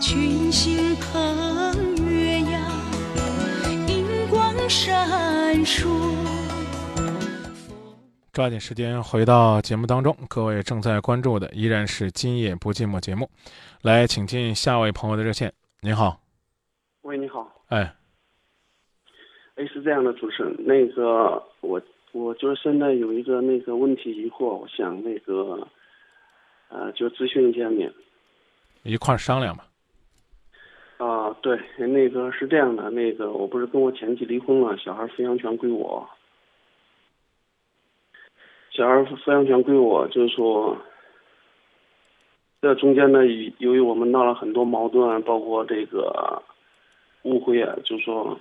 [0.01, 1.56] 群星捧
[4.69, 5.89] 闪烁。
[8.33, 13.31] 抓紧时间回到节目当中，各位正在关注的依然是《今夜不寂寞》节目，
[13.81, 15.51] 来，请进下位朋友的热线。
[15.81, 16.21] 您好，
[17.01, 17.95] 喂，你好，哎，
[19.55, 21.81] 哎，是这样的，主持人，那个我
[22.13, 25.67] 我就是现在有一个那个问题疑惑，我想那个
[26.69, 27.91] 呃，就咨询一下你。
[28.83, 29.67] 一块儿商量吧。
[30.99, 36.09] 啊、对，那个是这样的，那个我不是跟我前妻离婚了，小孩抚养权归我，
[38.71, 40.77] 小孩抚养权归我，就是说，
[42.63, 43.27] 这中间呢，
[43.59, 46.43] 由于我们闹了很多矛盾，包括这个
[47.25, 48.41] 误会啊，就是说，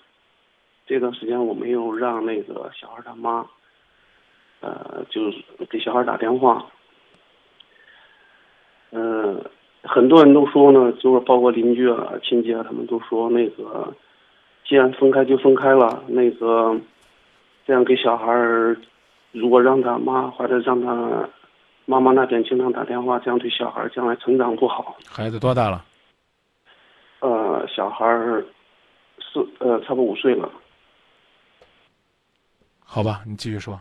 [0.86, 3.46] 这段时间我没有让那个小孩他妈，
[4.62, 6.72] 呃，就是给小孩打电话，
[8.92, 9.44] 嗯、
[9.88, 13.94] 很多人都说呢，就是包括邻居啊、亲戚啊，他们都说那个，
[14.68, 16.76] 既然分开就分开了，那个
[17.66, 18.76] 这样给小孩儿，
[19.32, 21.30] 如果让他妈或者让他
[21.86, 24.96] 妈妈那边经常打电话，这样对小孩儿将来成长不好。
[25.08, 25.86] 孩子多大了？
[27.20, 28.44] 呃，小孩儿
[29.20, 30.50] 四呃差不多五岁了。
[32.84, 33.80] 好吧，你继续说。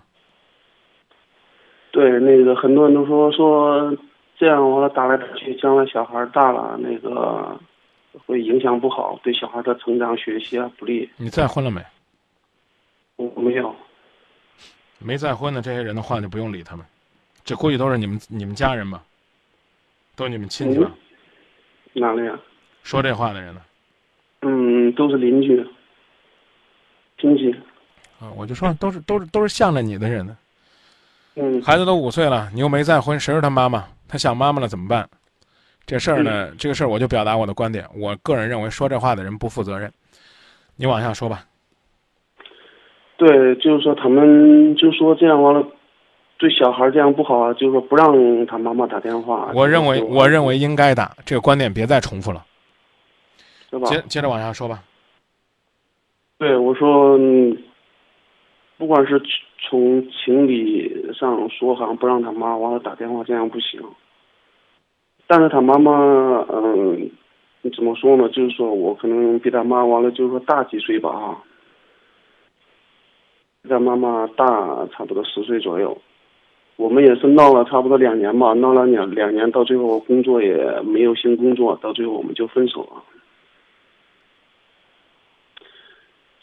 [1.93, 3.97] 对，那个很多人都说说
[4.37, 7.59] 这样完了打来打去，将来小孩儿大了那个
[8.27, 11.09] 会影响不好，对小孩的成长学习啊不利。
[11.17, 11.81] 你再婚了没？
[13.17, 13.75] 我没有。
[14.99, 16.85] 没再婚的这些人的话就不用理他们，
[17.45, 19.03] 这估计都是你们你们家人吧，
[20.17, 20.91] 都是你们亲戚吧？
[21.93, 22.39] 哪里啊？
[22.83, 23.61] 说这话的人呢？
[24.41, 25.65] 嗯，都是邻居、
[27.19, 27.51] 亲戚。
[28.19, 30.37] 啊，我就说都是都是都是向着你的人呢。
[31.37, 33.85] 嗯，孩子都五岁了，你又没再婚，谁是他妈妈？
[34.09, 35.09] 他想妈妈了怎么办？
[35.87, 39.93] 这事儿呢，这个事儿我就表达我的观点，我个人认为说这话的人不负责任。
[40.77, 41.45] 你往下说吧。
[43.17, 45.63] 对，就是说他们就说这样完了，
[46.39, 49.53] 对小孩这样不好啊，就是说不让他妈妈打电话。
[49.55, 52.45] 我认为我认为应该打，这个观点别再重复了。
[53.85, 54.83] 接接着往下说吧。
[56.39, 57.57] 对，我说，嗯
[58.79, 59.21] 不管是
[59.67, 63.81] 从情理上说，好像不让他妈完了打电话，这样不行。
[65.27, 65.91] 但是他妈妈，
[66.53, 67.11] 嗯，
[67.75, 68.29] 怎么说呢？
[68.29, 71.43] 就是说我可能比他妈完了，就是说大几岁吧，哈，
[73.63, 75.97] 比他妈妈大差不多十岁左右。
[76.77, 83.03] 我们也是闹了差不多两年吧，闹了两两年，到最后工作也没有新工作，到最后我们就分手了。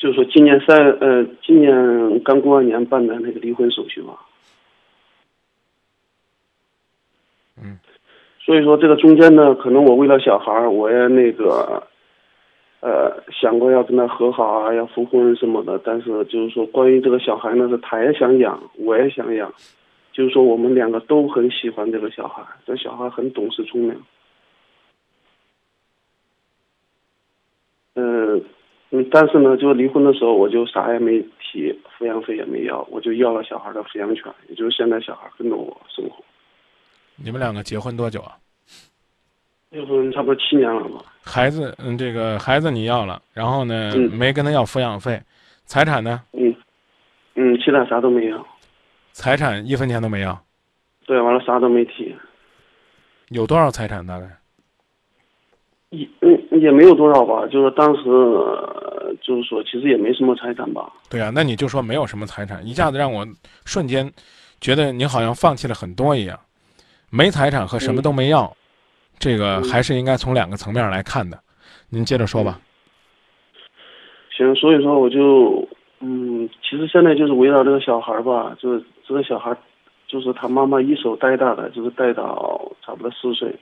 [0.01, 4.15] 就是说今年三呃，今年刚过完年办的那个离婚手续嘛。
[7.61, 7.77] 嗯。
[8.43, 11.83] 所以说这个中间呢，可能我为了小孩儿，我也那个，
[12.79, 15.79] 呃，想过要跟他和好啊，要复婚什么的。
[15.85, 19.53] 但是就是说，关于这个小孩呢，是他也想养，我也想养，
[20.11, 23.95] 就是说我们两个都很喜欢这个小孩，这小孩很懂事聪明。
[28.91, 36.23] 嗯、嗯，但是呢，就离婚的时候，我就啥也没提，抚养费也没要，我就要了小孩的抚养权，也就是现在小孩跟着我生活。
[37.15, 38.37] 你们两个结婚多久啊？
[39.71, 41.01] 结婚差不多七年了吧？
[41.23, 45.21] 孩子，嗯，这个孩子你要了，然后呢，嗯没跟他要抚养费，
[45.63, 46.21] 财产呢？
[46.33, 46.53] 嗯，
[47.35, 48.45] 嗯，其他啥都没要。
[49.13, 50.43] 财产一分钱都没要，
[51.05, 52.13] 对，完了啥都没提，
[53.29, 54.27] 有多少财产大概？
[55.91, 60.91] 一嗯也没有多少吧，就是当时、呃就是说其实也没什么财产吧。
[61.09, 63.25] 对啊，那你就说没有什么财产，一下子让我
[63.65, 64.09] 瞬间
[64.59, 66.39] 觉得你好像放弃了很多一样。
[67.09, 68.51] 没财产和什么都没要，
[69.19, 71.37] 这个嗯还是应该从两个层面来看的。
[71.89, 72.59] 您接着说吧。
[74.35, 75.67] 行，所以说我就
[75.99, 79.57] 嗯，其实现在就是围绕这个小孩儿吧，就是这个小孩儿
[80.07, 83.53] 就是他妈妈一手带大的，就是带到差不多四岁，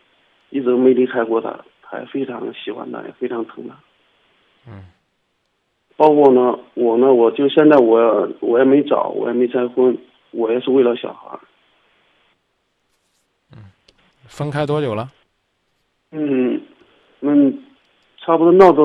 [0.51, 1.49] 一直没离开过他，
[1.89, 3.75] 他也非常喜欢他，也非常疼他。
[4.67, 4.85] 嗯。
[5.97, 9.97] 包括呢，我呢，我就现在我我也没找，我也没再婚，
[10.31, 11.37] 我也是为了小孩
[13.51, 13.63] 嗯。
[14.27, 15.09] 分开多久了？
[16.11, 16.61] 嗯，
[17.21, 17.63] 嗯，
[18.17, 18.83] 差不多闹到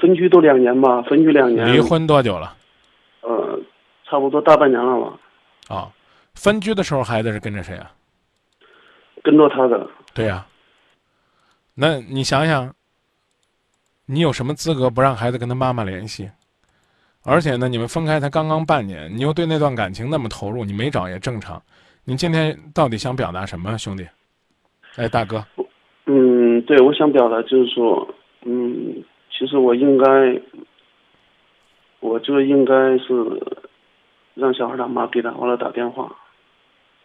[0.00, 1.72] 分居都两年吧，分居两年。
[1.72, 2.56] 离婚多久了？
[3.20, 3.60] 呃，
[4.04, 5.20] 差不多大半年了吧。
[5.68, 5.92] 啊，
[6.34, 7.90] 分居的时候孩子是跟着谁啊？
[9.22, 9.88] 跟着他的。
[10.12, 10.44] 对呀、
[11.74, 12.72] 那你想想，
[14.06, 16.30] 你有什么资格不让孩子跟他妈妈联系？
[17.24, 21.60] 而且呢，你们分开才刚刚半年，你又对那段感情那么投入，你没找也正常。
[22.04, 24.06] 你今天到底想表达什么，兄弟？
[24.96, 25.42] 哎，大哥，
[26.04, 28.06] 嗯，对，我想表达就是说，
[28.42, 29.02] 嗯，
[29.32, 30.40] 其实我应该，
[32.00, 33.42] 我就应该是
[34.34, 36.14] 让小孩他妈给他完了打电话，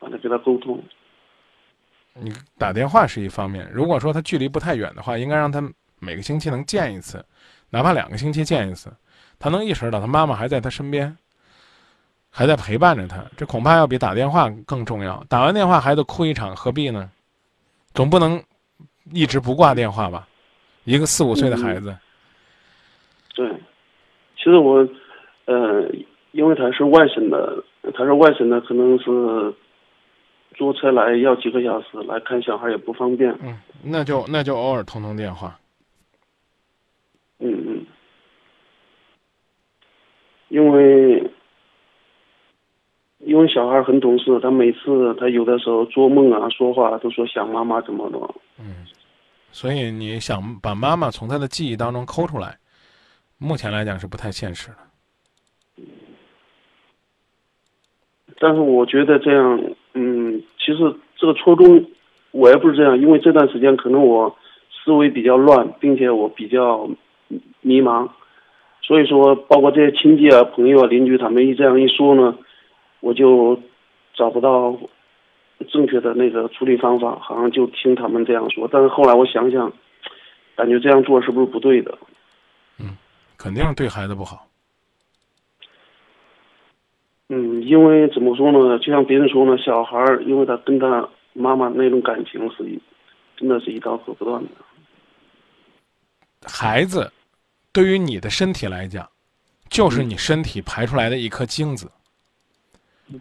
[0.01, 0.83] 完了跟他沟通。
[2.13, 5.61] 你打电话是一方面，如果说他距离不太远的话，应该让他
[5.99, 7.23] 每个星期能见一次，
[7.69, 8.91] 哪怕两个星期见一次，
[9.37, 11.15] 他能意识到他妈妈还在他身边，
[12.29, 15.23] 还在陪伴着他，这恐怕要比打电话更重要。
[15.29, 17.09] 打完电话孩子哭一场，何必呢？
[17.93, 18.41] 总不能
[19.11, 20.27] 一直不挂电话吧？
[20.85, 21.95] 一个四五岁的孩子，
[23.35, 23.47] 对，
[24.37, 24.87] 其实我，
[25.45, 25.87] 呃，
[26.31, 29.53] 因为他是外省的，他是外省的，可能是
[30.59, 33.33] 坐车来要几个小时，来看小孩也不方便。
[33.41, 35.57] 嗯，那就那就偶尔通通电话。
[37.37, 37.85] 嗯嗯，
[40.49, 41.31] 因为
[43.19, 48.17] 因为小孩很懂事，他每次他有的时候做梦啊、说话都说想妈妈怎么的。
[48.59, 48.85] 嗯，
[49.53, 52.57] 所以你想把妈妈从他的记忆当中抠出来，
[53.37, 54.75] 目前来讲是不太现实的。
[58.41, 59.59] 但是我觉得这样，
[59.93, 61.85] 嗯，其实这个初衷
[62.31, 64.35] 我也不是这样，因为这段时间可能我
[64.71, 66.89] 思维比较乱，并且我比较
[67.61, 68.09] 迷茫，
[68.81, 72.35] 所以说包括这些亲戚啊、朋友啊、邻居他们一这样一说呢，
[72.99, 73.59] 我就
[74.13, 74.77] 找不到
[75.69, 78.67] 正确的那个处理方法，好像就听他们这样说。
[78.71, 79.71] 但是后来我想想，
[80.55, 81.97] 感觉这样做是不是不对的？
[82.79, 82.97] 嗯
[83.37, 84.45] 肯定对孩子不好。
[87.31, 88.79] 嗯，因为怎么说呢？
[88.79, 92.81] 就像别人说呢，小孩儿因为他跟他妈妈那种感情是一，
[93.37, 94.49] 真的是一刀割不断的。
[96.47, 97.11] 孩子
[97.71, 99.07] 对于你的身体来讲，
[99.69, 101.87] 就是你身体排出来的一颗精子；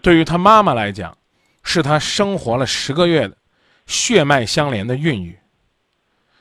[0.00, 1.14] 对于他妈妈来讲，
[1.62, 3.36] 是他生活了十个月的
[3.84, 5.38] 血脉相连的孕育。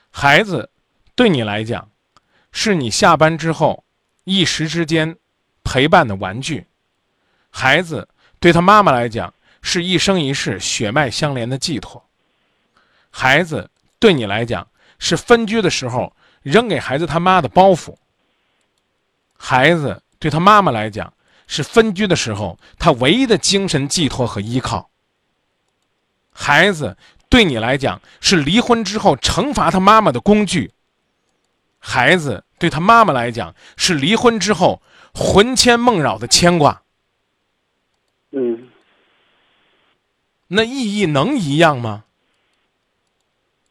[0.09, 0.69] 孩子
[1.15, 1.89] 对你来讲，
[2.53, 3.83] 是你下班之后
[4.23, 5.17] 一时之间
[5.65, 6.65] 陪伴的玩具。
[7.59, 8.07] 孩子
[8.39, 9.33] 对他妈妈来讲，
[9.63, 12.05] 是一生一世血脉相连的寄托。
[13.09, 14.67] 孩子对你来讲，
[14.99, 17.95] 是分居的时候扔给孩子他妈的包袱。
[19.39, 21.11] 孩子对他妈妈来讲，
[21.47, 24.91] 是分居的时候他唯一的精神寄托和依靠。
[26.31, 26.95] 孩子
[27.27, 30.71] 对你来讲，是离婚之后惩罚他妈妈的工具。
[31.79, 34.79] 孩子对他妈妈来讲，是离婚之后
[35.11, 36.83] 魂牵梦绕的牵挂。
[38.31, 38.67] 嗯，
[40.47, 42.03] 那意义能一样吗？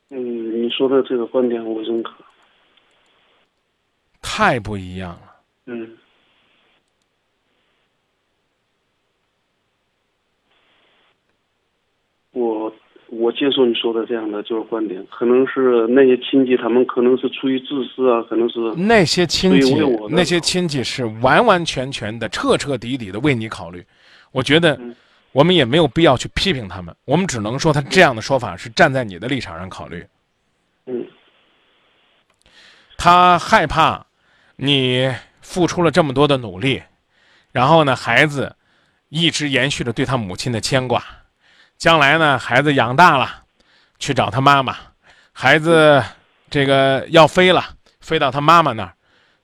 [0.09, 2.13] 嗯，你说的这个观点我认可。
[4.23, 5.37] 太不一样了。
[5.67, 5.97] 嗯，
[12.33, 12.73] 我
[13.09, 19.75] 我接受你说的这样的就是观点，可能是那些亲戚他们可能是出于自私啊，可能是那些亲戚
[20.11, 23.85] 那些亲戚是完完全全的、彻彻底底的为你考虑。
[24.37, 24.95] 我觉得嗯
[25.33, 30.07] 我们也没有必要去批评他们，我们只能说他这样的说法是站在你的立场上考虑。
[30.85, 31.07] 嗯
[32.99, 34.07] 他害怕
[34.57, 36.83] 你付出了这么多的努力，
[37.51, 38.57] 然后呢，孩子
[39.09, 41.03] 一直延续着对他母亲的牵挂。
[41.79, 43.45] 将来呢，孩子养大了，
[43.99, 44.77] 去找他妈妈，
[45.33, 46.03] 孩子
[46.51, 47.65] 这个要飞了，
[48.01, 48.95] 飞到他妈妈那儿。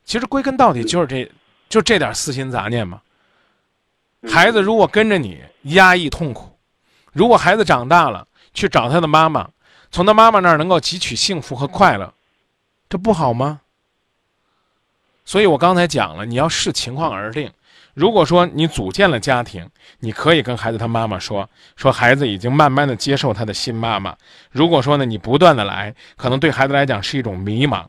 [0.04, 1.30] 其实归根到底就是这，
[1.68, 3.00] 就这点私心杂念嘛。
[4.28, 6.58] 孩子如果跟着你压抑痛苦，
[7.12, 9.48] 如果孩子长大了去找他的妈妈，
[9.90, 12.14] 从他妈妈那儿能够汲取幸福和快乐，
[12.88, 13.60] 这不好吗？
[15.24, 17.50] 所以我刚才讲了，你要视情况而定。
[17.94, 19.68] 如果说你组建了家庭，
[19.98, 24.16] 你可以跟孩子他妈妈说，说孩子已经慢慢的接受他的新妈妈。
[24.50, 27.84] 如果说呢，你不断的来，可能对孩子来讲是一种迷茫，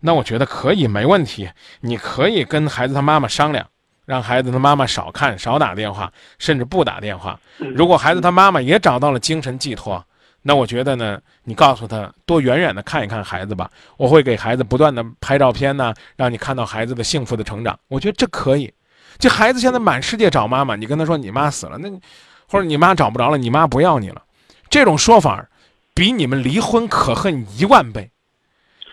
[0.00, 1.50] 那我觉得可以没问题。
[1.80, 3.66] 你可以跟孩子他妈妈商量，
[4.06, 7.38] 让孩子他妈妈少看、少打电话，甚至不打电话。
[7.58, 10.02] 如果孩子他妈妈也找到了精神寄托，
[10.42, 13.68] 那我觉得呢，你告诉他多远远的看一看孩子吧。
[13.96, 17.78] 我会给孩子不断的拍照片呢，让你看到孩子的幸福的成长。
[17.88, 18.72] 我觉得这可以。
[19.18, 21.90] 这孩子现在满世界找妈妈，你跟他说你妈死了，那
[22.48, 24.22] 或者你妈找不着了，你妈不要你了，
[24.70, 25.44] 这种说法
[25.94, 28.10] 比你们离婚可恨一万倍。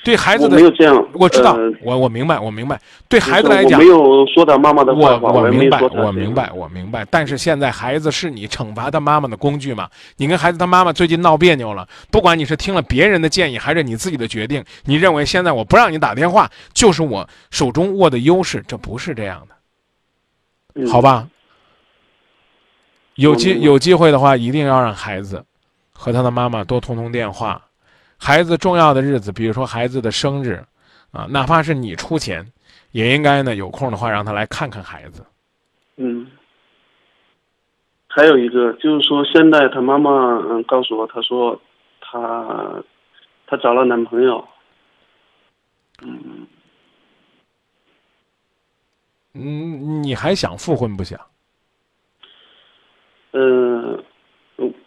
[0.04, 2.78] 对孩子的我没有这样我知道，呃我我明白，我明白。
[3.08, 7.06] 对孩子来讲，我没有说他妈妈的坏我话，我明白我明白，我明白。
[7.10, 9.90] 但是现在孩子是你惩罚他妈妈的工具嘛？
[10.18, 19.56] 你跟孩子他妈妈最近闹别扭了，不管你是听了别人的建议还是你自己的决定，你认为现在我不让你打电话就是我手中握的优势，这不是这样的，
[20.82, 21.28] 嗯好吧？
[23.16, 25.46] 有机有机会的话，一定要让孩子
[25.94, 27.62] 和他的妈妈多通通电话。
[28.26, 30.64] 孩子重要的日子，比如说孩子的生日，
[31.12, 32.42] 啊，哪怕是你出钱，
[32.92, 35.26] 也应该呢有空的话让他来看看孩子。
[35.98, 36.26] 嗯，
[38.08, 41.60] 还有一个就是说，现在他妈妈嗯告诉我，她说
[42.00, 42.82] 她
[43.46, 44.48] 她找了男朋友，
[46.02, 46.48] 嗯，
[49.34, 51.20] 嗯，你还想复婚不想？
[53.32, 54.02] 呃，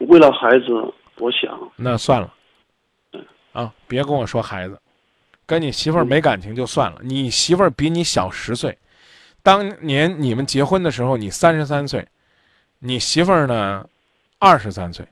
[0.09, 0.73] 为了孩子，
[1.19, 2.33] 我想，那算了，
[3.57, 4.79] 啊，别跟我说孩子，
[5.47, 7.01] 跟你媳妇儿没感情就算了。
[7.03, 8.77] 你媳妇儿比你小十岁，
[9.43, 12.07] 当年你们结婚的时候你三十三岁，
[12.81, 13.89] 你媳妇儿呢
[14.39, 15.07] 二十三岁。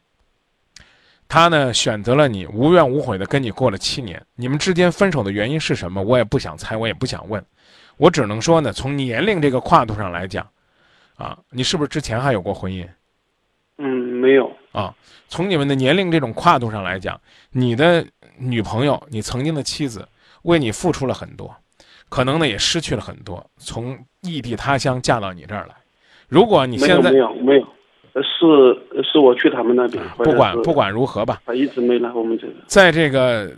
[1.27, 4.23] 她呢选择了你，无怨无悔的跟你过了七年。
[4.37, 6.03] 你们之间分手的原因是什么？
[6.03, 7.43] 我也不想猜，我也不想问。
[7.97, 10.47] 我只能说呢，从年龄这个跨度上来讲，
[11.17, 12.87] 啊，你是不是之前还有过婚姻？
[13.79, 14.95] 嗯，没有，啊，
[15.29, 17.21] 从你们的年龄这种跨度上来讲，
[17.51, 18.07] 你的
[18.39, 20.07] 女朋友，你曾经的妻子，
[20.43, 21.55] 为你付出了很多，
[22.09, 25.75] 可能呢也失去了很多，从异地他乡嫁到你这儿来。
[26.29, 27.67] 如果你，现在没有，没有，
[28.15, 33.53] 呃是是我去他们那边，不管不管如何吧，他一直没来我们这个，在这个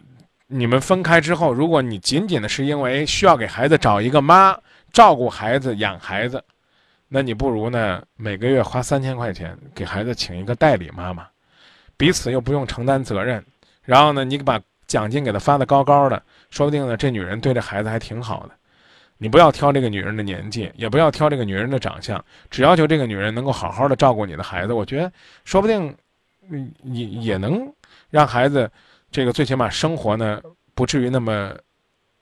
[0.49, 4.57] 你们分开之后，如果你仅仅的是因为需要给孩子找一个妈
[4.93, 6.43] 照顾孩子、养孩子，
[7.09, 11.27] 那你不如呢每个月花三千块钱给孩子请一个代理妈妈，
[11.97, 13.45] 彼此又不用承担责任，
[13.87, 18.55] 然后呢你把奖金给他发的高高的，说不定呢这女人对这孩子还挺好的。
[19.18, 25.11] 你不要挑这个女人的年纪，也不要挑这个女人的长相，只要求这个女人能够好好的照顾你的孩子，我觉得
[25.47, 25.97] 说不定，
[26.49, 27.66] 你，也也能
[28.11, 28.70] 让孩子
[29.11, 30.43] 这个最起码生活呢
[30.74, 31.57] 不至于那么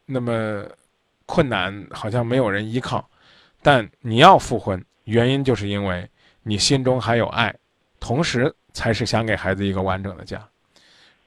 [0.07, 0.65] 那么
[1.27, 3.05] 困难，好像没有人依靠。
[3.61, 6.09] 但你要复婚，原因就是因为
[6.45, 7.53] 你心中还有爱，
[7.99, 10.41] 同时才是想给孩子一个完整的家。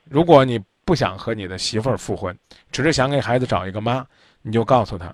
[0.10, 2.38] 如果你不想和你的媳妇儿复婚，
[2.72, 4.06] 只是想给孩子找一个妈，
[4.42, 5.14] 你就告诉他，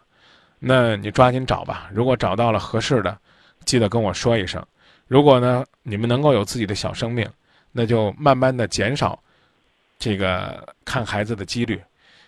[0.59, 1.89] 那你抓紧找吧。
[1.93, 3.17] 如果找到了合适的，
[3.65, 4.63] 记得跟我说一声。
[5.07, 7.27] 如果呢，你们能够有自己的小生命，
[7.71, 9.21] 那就慢慢的减少
[9.97, 11.81] 这个看孩子的几率，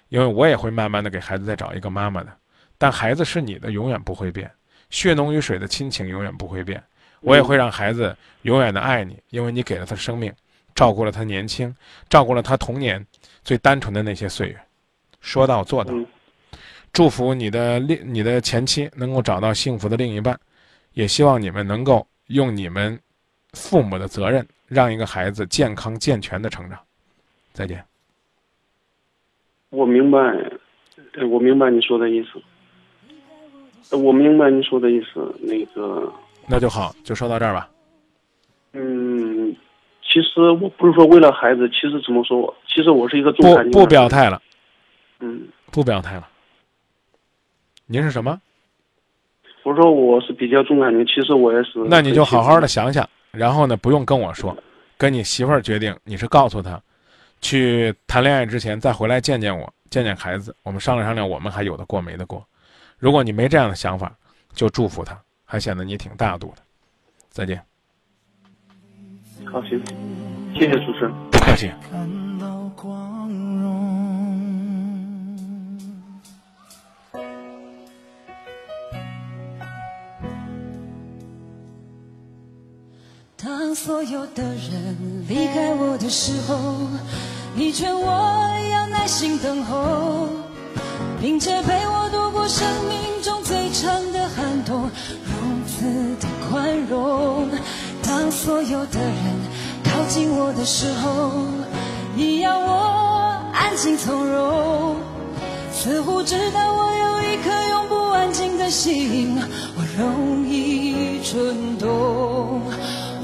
[0.09, 2.31] 因为我也会慢慢的给孩子再找一个妈妈的。
[2.77, 4.51] 但孩子是你的，永远不会变，
[4.89, 6.83] 血浓于水的亲情永远不会变。
[7.21, 10.31] 我也会让孩子永远的爱你，因为你给了他生命，
[10.75, 11.73] 照顾了他年轻，
[12.09, 13.03] 照顾了他童年
[13.43, 14.59] 最单纯的那些岁月，
[15.21, 15.93] 说到做到。
[16.93, 20.39] 祝福你的另你的前妻能够找到幸福的另一半，
[20.93, 22.97] 也希望你们能够用你们
[23.53, 26.79] 父母的责任，让一个孩子健康健全的成长。
[27.51, 27.83] 再见。
[29.69, 30.19] 我明白，
[31.15, 32.41] 呃我明白你说的意思，
[33.91, 36.11] 呃我明白你说的意思，那个，
[36.47, 37.69] 那就好，就说到这儿吧。
[38.71, 39.53] 嗯，
[40.15, 44.41] 其实我不是说为了孩子，其实怎么说，其实我是一个重不感情的不表态了，
[45.19, 46.29] 嗯，不表态了。
[47.85, 48.39] 您是什么？
[49.63, 51.83] 我说我是比较重感情，其实我也是。
[51.89, 54.55] 那你就好好的想想，然后呢，不用跟我说，
[54.97, 56.81] 跟你媳妇儿决定，你是告诉她，
[57.41, 62.41] 去谈恋爱之前再回来见见我，见见孩子，我们商量商量，我们还有的过没得过。
[62.97, 64.15] 如果你没这样的想法，
[64.53, 66.61] 就祝福他，还显得你挺大度的。
[67.27, 67.61] 再见。
[69.51, 69.81] 好，行，
[70.53, 71.13] 谢谢主持人。
[71.31, 71.71] 不客气。
[83.37, 86.87] 当所有的人离开我的时候，
[87.55, 88.07] 你劝我
[88.71, 90.27] 要耐心等候，
[91.21, 94.89] 并且陪我度过生命中最长的寒冬，
[95.23, 97.47] 如此的宽容。
[98.17, 99.13] 当所有的人
[99.83, 101.31] 靠近我的时候，
[102.15, 104.95] 你要我安静从容，
[105.73, 109.37] 似乎知道我有一颗永不安静的心，
[109.75, 112.61] 我容易蠢动。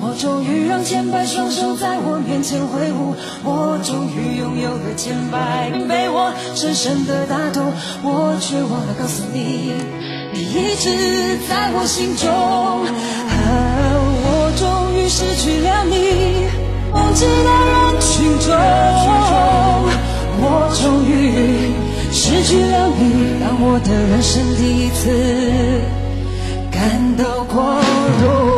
[0.02, 3.16] 我终于让千百双手在我面前挥舞，
[3.46, 7.72] 我终于拥有了千百被我深深的打动，
[8.04, 9.72] 我却忘了告诉你，
[10.34, 13.71] 你一直在我心中。
[15.14, 16.48] 失去了你
[16.96, 18.48] 拥挤的人群中。
[20.40, 21.12] 我终于
[22.14, 25.12] 失去了你当我的人生第一次
[26.72, 26.80] 感
[27.18, 27.84] 到光
[28.24, 28.51] 荣。